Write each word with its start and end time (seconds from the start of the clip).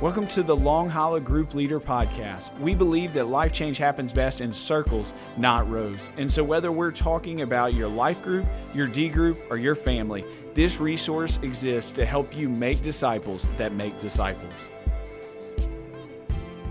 Welcome 0.00 0.28
to 0.28 0.42
the 0.42 0.56
Long 0.56 0.88
Hollow 0.88 1.20
Group 1.20 1.52
Leader 1.52 1.78
Podcast. 1.78 2.58
We 2.58 2.74
believe 2.74 3.12
that 3.12 3.26
life 3.26 3.52
change 3.52 3.76
happens 3.76 4.14
best 4.14 4.40
in 4.40 4.50
circles, 4.50 5.12
not 5.36 5.68
rows. 5.68 6.08
And 6.16 6.32
so, 6.32 6.42
whether 6.42 6.72
we're 6.72 6.90
talking 6.90 7.42
about 7.42 7.74
your 7.74 7.86
life 7.86 8.22
group, 8.22 8.46
your 8.74 8.86
D 8.86 9.10
group, 9.10 9.36
or 9.50 9.58
your 9.58 9.74
family, 9.74 10.24
this 10.54 10.80
resource 10.80 11.38
exists 11.42 11.92
to 11.92 12.06
help 12.06 12.34
you 12.34 12.48
make 12.48 12.82
disciples 12.82 13.46
that 13.58 13.74
make 13.74 13.98
disciples. 13.98 14.70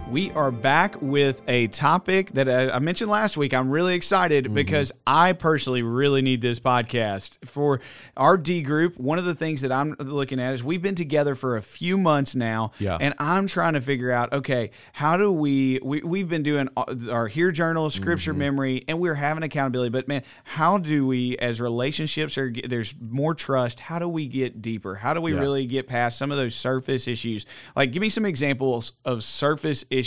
We 0.09 0.31
are 0.31 0.49
back 0.49 0.99
with 1.03 1.43
a 1.47 1.67
topic 1.67 2.31
that 2.31 2.49
I 2.49 2.71
I 2.71 2.79
mentioned 2.79 3.11
last 3.11 3.37
week. 3.37 3.53
I'm 3.53 3.69
really 3.69 3.93
excited 3.93 4.45
Mm-hmm. 4.45 4.53
because 4.55 4.91
I 5.05 5.33
personally 5.33 5.83
really 5.83 6.23
need 6.23 6.41
this 6.41 6.59
podcast 6.59 7.37
for 7.45 7.79
our 8.17 8.35
D 8.35 8.63
group. 8.63 8.97
One 8.97 9.19
of 9.19 9.25
the 9.25 9.35
things 9.35 9.61
that 9.61 9.71
I'm 9.71 9.95
looking 9.99 10.39
at 10.39 10.55
is 10.55 10.63
we've 10.63 10.81
been 10.81 10.95
together 10.95 11.35
for 11.35 11.57
a 11.57 11.61
few 11.61 11.95
months 11.95 12.33
now, 12.33 12.71
Yeah. 12.79 12.97
and 12.99 13.13
I'm 13.19 13.45
trying 13.45 13.73
to 13.73 13.81
figure 13.81 14.11
out 14.11 14.33
okay, 14.33 14.71
how 14.93 15.15
do 15.15 15.31
we, 15.31 15.79
we 15.83 16.01
we've 16.01 16.27
been 16.27 16.41
doing 16.43 16.69
our 17.11 17.27
Hear 17.27 17.51
Journal, 17.51 17.91
Scripture 17.91 18.31
Mm-hmm. 18.31 18.39
memory, 18.39 18.85
and 18.87 18.99
we're 18.99 19.13
having 19.13 19.43
accountability. 19.43 19.89
But 19.91 20.07
man, 20.07 20.23
how 20.43 20.79
do 20.79 21.05
we, 21.05 21.37
as 21.37 21.61
relationships 21.61 22.35
are, 22.39 22.51
there's 22.67 22.95
more 22.99 23.35
trust. 23.35 23.79
How 23.79 23.99
do 23.99 24.09
we 24.09 24.27
get 24.27 24.59
deeper? 24.59 24.95
How 24.95 25.13
do 25.13 25.21
we 25.21 25.35
Yeah. 25.35 25.39
really 25.41 25.67
get 25.67 25.87
past 25.87 26.17
some 26.17 26.31
of 26.31 26.37
those 26.37 26.55
surface 26.55 27.07
issues? 27.07 27.45
Like, 27.75 27.91
give 27.91 28.01
me 28.01 28.09
some 28.09 28.25
examples 28.25 28.93
of 29.05 29.23
surface 29.23 29.85
issues 29.91 29.98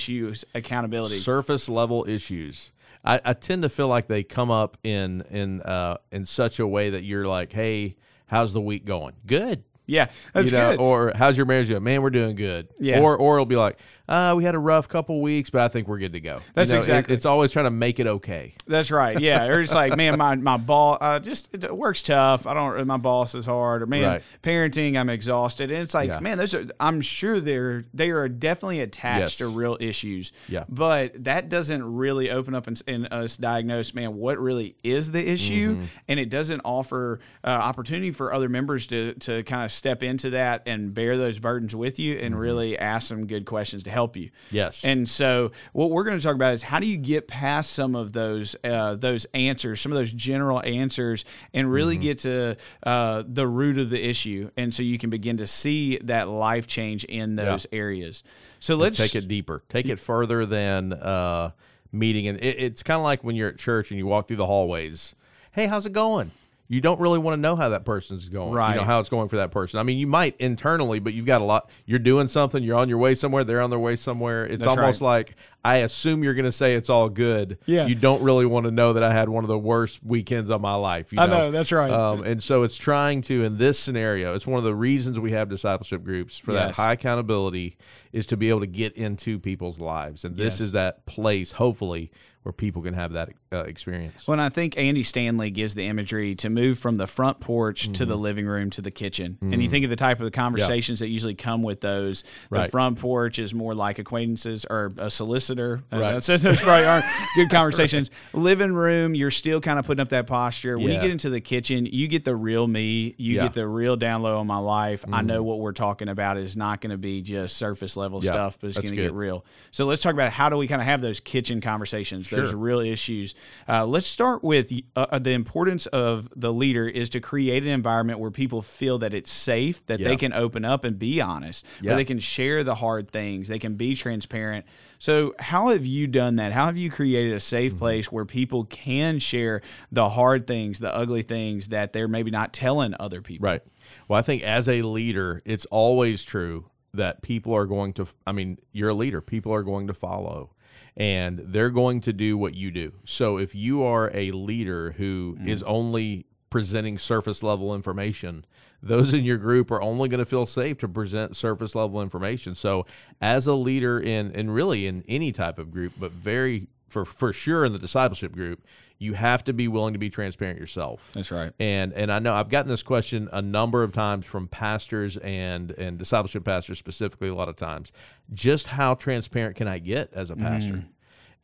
accountability. 0.55 1.17
surface 1.17 1.69
level 1.69 2.07
issues. 2.09 2.73
I, 3.05 3.21
I 3.25 3.33
tend 3.33 3.63
to 3.63 3.69
feel 3.69 3.89
like 3.89 4.07
they 4.07 4.23
come 4.23 4.51
up 4.51 4.77
in 4.85 5.23
in 5.31 5.61
uh, 5.63 5.99
in 6.11 6.25
such 6.25 6.61
a 6.61 6.67
way 6.67 6.91
that 6.91 7.03
you're 7.03 7.27
like, 7.27 7.53
hey, 7.53 7.97
how's 8.27 8.53
the 8.53 8.61
week 8.61 8.85
going? 8.85 9.15
Good. 9.27 9.65
yeah, 9.87 10.07
that's 10.33 10.47
you 10.47 10.53
know, 10.53 10.71
good. 10.71 10.81
Or 10.81 11.13
how's 11.15 11.37
your 11.37 11.47
marriage 11.47 11.69
going? 11.69 11.83
Man, 11.83 12.03
we're 12.03 12.11
doing 12.11 12.37
good. 12.37 12.69
Yeah. 12.79 13.01
Or 13.01 13.17
or 13.17 13.37
it'll 13.37 13.47
be 13.47 13.57
like, 13.57 13.79
uh, 14.13 14.35
we 14.37 14.45
had 14.45 14.55
a 14.55 14.59
rough 14.59 14.89
couple 14.89 15.21
weeks, 15.23 15.49
but 15.51 15.63
I 15.63 15.69
think 15.69 15.89
we're 15.89 15.99
good 15.99 16.13
to 16.13 16.21
go. 16.21 16.35
You 16.37 16.41
That's 16.55 16.71
know, 16.71 16.77
it- 16.77 16.81
exactly- 16.81 17.15
it's 17.15 17.25
always 17.27 17.51
trying 17.53 17.65
to 17.65 17.71
make 17.71 17.99
it 17.99 18.07
okay. 18.07 18.55
That's 18.67 18.91
right. 18.91 19.19
Yeah, 19.19 19.47
or 19.47 19.61
it's 19.61 19.75
like, 19.75 19.97
man, 19.97 20.19
my 20.19 20.35
my 20.37 20.57
boss 20.59 20.99
uh, 21.01 21.19
just 21.19 21.49
it 21.55 21.75
works 21.77 22.03
tough. 22.03 22.47
I 22.47 22.55
don't. 22.55 22.87
My 22.87 22.97
boss 22.99 23.35
is 23.35 23.47
hard. 23.47 23.83
Or 23.83 23.87
man, 23.87 24.03
Right. 24.03 24.23
parenting, 24.43 24.97
I'm 24.99 25.09
exhausted. 25.09 25.71
And 25.71 25.83
it's 25.83 25.95
like, 25.95 26.09
Yeah. 26.09 26.21
man, 26.21 26.37
those 26.39 26.55
are. 26.55 26.67
I'm 26.79 27.01
sure 27.01 27.41
they're 27.41 27.85
they 27.95 28.11
are 28.11 28.29
definitely 28.29 28.81
attached 28.81 29.21
Yes. 29.21 29.37
to 29.39 29.49
real 29.49 29.77
issues. 29.81 30.33
Yeah. 30.49 30.65
But 30.69 31.25
that 31.25 31.49
doesn't 31.49 31.83
really 31.83 32.31
open 32.31 32.55
up 32.55 32.67
and, 32.67 32.81
and 32.87 33.09
us 33.13 33.37
diagnose, 33.37 33.95
man, 33.95 34.17
what 34.17 34.39
really 34.39 34.77
is 34.85 35.11
the 35.13 35.27
issue, 35.27 35.75
Mm-hmm. 35.77 35.85
and 36.09 36.21
it 36.21 36.29
doesn't 36.29 36.61
offer 36.65 37.21
uh, 37.45 37.49
opportunity 37.49 38.11
for 38.11 38.33
other 38.35 38.49
members 38.49 38.87
to 38.89 39.15
to 39.15 39.43
kind 39.45 39.65
of 39.65 39.73
step 39.73 40.03
into 40.03 40.31
that 40.31 40.63
and 40.67 40.93
bear 40.93 41.17
those 41.17 41.39
burdens 41.39 41.75
with 41.75 41.99
you, 41.99 42.17
and 42.19 42.39
really 42.39 42.77
ask 42.79 43.09
some 43.09 43.27
good 43.27 43.45
questions 43.47 43.83
to 43.85 43.91
help 43.91 44.02
you. 44.17 44.27
Mm-hmm. 44.29 44.57
Yes. 44.57 44.85
And 44.85 45.09
so, 45.09 45.53
what 45.73 45.91
we're 45.91 46.05
going 46.05 46.19
to 46.19 46.23
talk 46.23 46.35
about 46.35 46.55
is 46.55 46.63
how 46.63 46.79
do 46.81 46.87
you 46.87 46.97
get 46.97 47.29
past 47.29 47.73
some 47.73 47.95
of 47.95 48.13
those 48.13 48.57
uh, 48.65 48.97
those 48.97 49.25
answers, 49.35 49.81
some 49.81 49.93
of 49.93 49.99
those 49.99 50.13
general 50.13 50.63
answers, 50.65 51.25
and 51.55 51.71
really 51.71 51.95
Mm-hmm. 51.95 52.03
get 52.03 52.19
to 52.21 52.57
uh, 52.85 53.23
the 53.27 53.47
root 53.47 53.79
of 53.79 53.91
the 53.91 54.03
issue, 54.03 54.51
and 54.57 54.75
so 54.75 54.83
you 54.83 54.99
can 54.99 55.11
begin 55.11 55.37
to 55.39 55.47
see 55.47 55.99
that 56.05 56.29
life 56.29 56.67
change 56.67 57.05
in 57.05 57.37
those 57.37 57.67
areas. 57.73 58.23
So 58.61 58.77
let's 58.77 58.97
take 58.97 59.15
it 59.15 59.29
deeper, 59.29 59.63
take 59.69 59.89
it 59.89 59.99
further 59.99 60.47
than 60.47 60.93
uh, 60.93 61.51
meeting. 61.91 62.29
And 62.29 62.39
it, 62.39 62.57
it's 62.59 62.83
kind 62.83 62.97
of 62.97 63.03
like 63.05 63.25
when 63.25 63.37
you're 63.37 63.49
at 63.49 63.59
church 63.59 63.91
and 63.91 63.99
you 63.99 64.07
walk 64.07 64.29
through 64.29 64.37
the 64.37 64.47
hallways. 64.47 65.15
Hey, 65.53 65.67
how's 65.67 65.85
it 65.85 65.93
going? 65.93 66.31
You 66.73 66.81
don't 66.81 66.99
really 67.01 67.19
want 67.19 67.35
to 67.37 67.41
know 67.41 67.55
how 67.55 67.69
that 67.69 67.85
person's 67.85 68.29
going. 68.29 68.53
right? 68.53 68.71
You 68.75 68.81
know 68.81 68.85
how 68.87 68.99
it's 69.01 69.11
going 69.11 69.29
for 69.29 69.37
that 69.37 69.51
person. 69.51 69.79
I 69.79 69.83
mean, 69.83 69.99
you 69.99 70.07
might 70.07 70.37
internally, 70.39 71.01
but 71.01 71.13
you've 71.13 71.27
got 71.27 71.43
a 71.43 71.45
lot. 71.45 71.69
You're 71.85 71.99
doing 71.99 72.29
something. 72.29 72.63
You're 72.63 72.77
on 72.79 72.89
your 72.89 72.97
way 72.99 73.15
somewhere. 73.15 73.45
They're 73.45 73.61
on 73.61 73.69
their 73.71 73.79
way 73.79 73.95
somewhere. 73.97 74.45
It's 74.47 74.65
That's 74.65 74.77
almost 74.79 75.01
right. 75.03 75.07
like 75.09 75.37
I 75.65 75.77
assume 75.79 76.25
you're 76.25 76.35
going 76.35 76.47
to 76.47 76.51
say 76.53 76.75
it's 76.75 76.89
all 76.91 77.09
good. 77.09 77.59
Yeah. 77.67 77.87
You 77.87 77.95
don't 77.95 78.23
really 78.23 78.47
want 78.47 78.65
to 78.65 78.71
know 78.73 78.95
that 78.95 79.03
I 79.03 79.13
had 79.13 79.29
one 79.29 79.45
of 79.45 79.49
the 79.49 79.59
worst 79.59 80.03
weekends 80.03 80.49
of 80.51 80.61
my 80.63 80.75
life. 80.75 81.13
You 81.13 81.21
I 81.21 81.27
know? 81.27 81.39
know, 81.39 81.51
that's 81.51 81.71
right. 81.73 81.91
Um, 81.91 82.23
and 82.25 82.43
so 82.43 82.63
it's 82.63 82.77
trying 82.79 83.21
to 83.23 83.45
in 83.45 83.59
this 83.59 83.79
scenario. 83.79 84.35
It's 84.35 84.47
one 84.47 84.59
of 84.59 84.65
the 84.65 84.75
reasons 84.75 85.21
we 85.21 85.33
have 85.33 85.49
discipleship 85.51 86.03
groups 86.03 86.39
for 86.39 86.53
that 86.55 86.75
high 86.77 86.95
accountability 86.95 87.77
is 88.13 88.27
to 88.29 88.37
be 88.37 88.49
able 88.49 88.61
to 88.61 88.67
get 88.67 88.95
into 88.97 89.39
people's 89.39 89.79
lives, 89.79 90.25
and 90.25 90.37
this 90.37 90.55
Yes. 90.55 90.61
is 90.61 90.73
that 90.73 91.07
place, 91.07 91.53
hopefully, 91.53 92.11
where 92.43 92.53
people 92.53 92.83
can 92.83 92.95
have 92.95 93.13
that 93.13 93.31
uh, 93.53 93.59
experience. 93.65 94.27
Well, 94.27 94.33
and 94.35 94.43
I 94.43 94.49
think 94.49 94.77
Andy 94.77 95.03
Stanley 95.05 95.51
gives 95.51 95.75
the 95.75 95.87
imagery 95.87 96.35
to 96.37 96.51
move 96.51 96.79
from 96.79 96.97
the 96.97 97.07
front 97.07 97.41
porch 97.41 97.85
to 97.85 97.91
Mm-hmm. 97.91 98.09
the 98.09 98.17
living 98.17 98.47
room 98.47 98.71
to 98.71 98.83
the 98.83 98.91
kitchen. 98.91 99.39
And 99.41 99.63
you 99.63 99.69
think 99.71 99.85
of 99.85 99.91
the 99.91 99.97
type 99.97 100.21
of 100.21 100.33
conversations 100.33 100.99
that 101.01 101.09
usually 101.09 101.35
come 101.35 101.63
with 101.63 101.81
those. 101.81 102.23
The 102.51 102.59
Right. 102.59 102.71
front 102.71 102.99
porch 102.99 103.39
is 103.39 103.55
more 103.55 103.75
like 103.75 103.99
acquaintances 104.01 104.65
or 104.69 104.91
a 104.99 105.11
solicitor. 105.11 105.81
Uh, 105.93 105.99
Right. 105.99 106.23
so 106.25 106.37
those 106.37 106.59
probably 106.61 106.85
aren't 106.87 107.05
good 107.37 107.51
conversations. 107.51 108.11
living 108.33 108.73
room, 108.73 109.15
you're 109.15 109.31
still 109.31 109.61
kind 109.61 109.79
of 109.79 109.87
putting 109.87 110.01
up 110.01 110.09
that 110.09 110.27
posture. 110.27 110.77
When 110.79 110.89
you 110.91 111.01
get 111.01 111.11
into 111.11 111.31
the 111.31 111.41
kitchen, 111.41 111.87
you 111.87 112.09
get 112.09 112.25
the 112.25 112.35
real 112.35 112.67
me. 112.67 113.15
You 113.19 113.35
Yeah. 113.37 113.43
Mm-hmm. 113.43 113.47
get 113.47 113.55
the 113.55 113.67
real 113.69 113.97
down 113.97 114.23
low 114.23 114.39
on 114.39 114.47
my 114.47 114.59
life. 114.59 115.05
I 115.13 115.23
know 115.23 115.43
what 115.43 115.61
we're 115.61 115.73
talking 115.73 116.09
about 116.09 116.37
is 116.39 116.57
not 116.57 116.81
going 116.81 116.91
to 116.91 116.99
be 116.99 117.23
just 117.23 117.57
surface 117.57 117.97
level 117.97 118.23
Yeah, 118.25 118.33
stuff, 118.33 118.59
but 118.61 118.69
it's 118.69 118.79
going 118.79 118.91
to 118.91 118.97
get 118.97 119.13
real. 119.13 119.45
So 119.71 119.85
let's 119.85 120.03
talk 120.03 120.13
about 120.15 120.33
how 120.33 120.49
do 120.49 120.57
we 120.57 120.67
kind 120.67 120.81
of 120.81 120.87
have 120.87 121.01
those 121.01 121.21
kitchen 121.21 121.61
conversations, 121.61 122.29
Sure. 122.33 122.57
real 122.57 122.81
issues. 122.81 123.35
Uh, 123.69 123.87
let's 123.87 124.07
start 124.07 124.43
with 124.43 124.73
uh, 124.97 125.19
the 125.19 125.31
importance 125.33 125.87
of 125.87 126.29
the 126.35 126.53
leader 126.53 126.89
is 126.89 127.09
to 127.11 127.21
create 127.21 127.63
an 127.63 127.69
environment 127.69 128.19
where 128.19 128.31
people 128.31 128.63
feel 128.63 128.99
that 128.99 129.15
it's 129.15 129.31
safe, 129.31 129.85
that 129.87 130.01
they 130.01 130.17
can 130.17 130.33
open 130.33 130.65
up 130.65 130.85
and 130.85 130.99
be 130.99 131.21
honest, 131.21 131.65
where 131.81 131.97
they 131.97 132.05
can 132.05 132.19
share 132.19 132.65
the 132.65 132.77
hard 132.77 133.11
things, 133.11 133.49
they 133.49 133.59
can 133.59 133.75
be 133.75 133.95
transparent. 133.95 134.67
So, 134.99 135.35
how 135.41 135.69
have 135.71 135.85
you 135.85 136.07
done 136.07 136.37
that? 136.37 136.53
How 136.53 136.67
have 136.67 136.77
you 136.77 136.89
created 136.91 137.33
a 137.33 137.41
safe 137.41 137.73
Mm-hmm. 137.73 137.79
place 137.79 138.13
where 138.13 138.25
people 138.25 138.65
can 138.65 139.19
share 139.19 139.61
the 139.91 140.09
hard 140.11 140.47
things, 140.47 140.79
the 140.79 140.95
ugly 140.95 141.23
things 141.23 141.69
that 141.69 141.93
they're 141.93 142.07
maybe 142.09 142.31
not 142.31 142.53
telling 142.53 142.95
other 143.01 143.21
people? 143.21 143.47
Right. 143.49 143.63
Well, 144.09 144.19
I 144.19 144.23
think 144.23 144.43
as 144.43 144.69
a 144.69 144.83
leader, 144.83 145.43
it's 145.45 145.65
always 145.67 146.23
true 146.25 146.67
that 146.95 147.23
people 147.23 147.53
are 147.55 147.67
going 147.67 147.95
to, 147.95 148.07
I 148.27 148.33
mean, 148.33 148.59
you're 148.71 148.91
a 148.91 148.95
leader, 148.95 149.21
people 149.21 149.53
are 149.53 149.63
going 149.63 149.87
to 149.89 149.95
follow 149.95 150.51
and 150.97 151.39
they're 151.39 151.71
going 151.71 152.01
to 152.03 152.13
do 152.13 152.37
what 152.37 152.55
you 152.55 152.71
do. 152.71 152.93
So 153.05 153.39
if 153.39 153.55
you 153.55 153.83
are 153.83 154.11
a 154.15 154.31
leader 154.33 154.93
who 154.93 155.37
mm. 155.41 155.49
is 155.49 155.63
only 155.63 156.27
presenting 156.51 156.99
surface 156.99 157.43
level 157.43 157.75
information, 157.75 158.45
those 158.83 159.15
in 159.15 159.25
your 159.25 159.39
group 159.39 159.71
are 159.71 159.81
only 159.81 160.09
going 160.09 160.19
to 160.19 160.27
feel 160.27 160.45
safe 160.45 160.79
to 160.79 160.89
present 160.89 161.37
surface 161.37 161.75
level 161.75 162.03
information. 162.03 162.55
So 162.55 162.85
as 163.21 163.47
a 163.47 163.55
leader 163.55 164.01
in 164.01 164.33
and 164.35 164.53
really 164.53 164.87
in 164.87 165.05
any 165.09 165.33
type 165.33 165.59
of 165.59 165.71
group, 165.71 165.93
but 165.99 166.11
very 166.11 166.67
for 166.89 167.05
for 167.05 167.33
sure 167.33 167.65
in 167.65 167.73
the 167.73 167.79
discipleship 167.79 168.33
group, 168.33 168.65
you 169.03 169.15
have 169.15 169.43
to 169.45 169.53
be 169.53 169.67
willing 169.67 169.93
to 169.95 169.99
be 169.99 170.09
transparent 170.09 170.59
yourself. 170.59 171.11
That's 171.13 171.33
right. 171.33 171.53
And 171.59 171.93
and 171.93 172.11
I 172.11 172.21
know 172.21 172.33
I've 172.33 172.49
gotten 172.49 172.71
this 172.71 172.85
question 172.85 173.29
a 173.33 173.43
number 173.43 173.83
of 173.83 173.93
times 173.93 174.27
from 174.27 174.47
pastors 174.47 175.17
and 175.19 175.73
and 175.73 175.99
discipleship 175.99 176.45
pastors 176.45 176.79
specifically 176.79 177.29
a 177.29 177.35
lot 177.35 177.49
of 177.49 177.57
times. 177.57 177.93
Just 178.33 178.69
how 178.69 178.95
transparent 178.95 179.57
can 179.57 179.67
I 179.67 179.81
get 179.81 180.13
as 180.15 180.31
a 180.31 180.37
pastor? 180.37 180.75
Mm. 180.75 180.89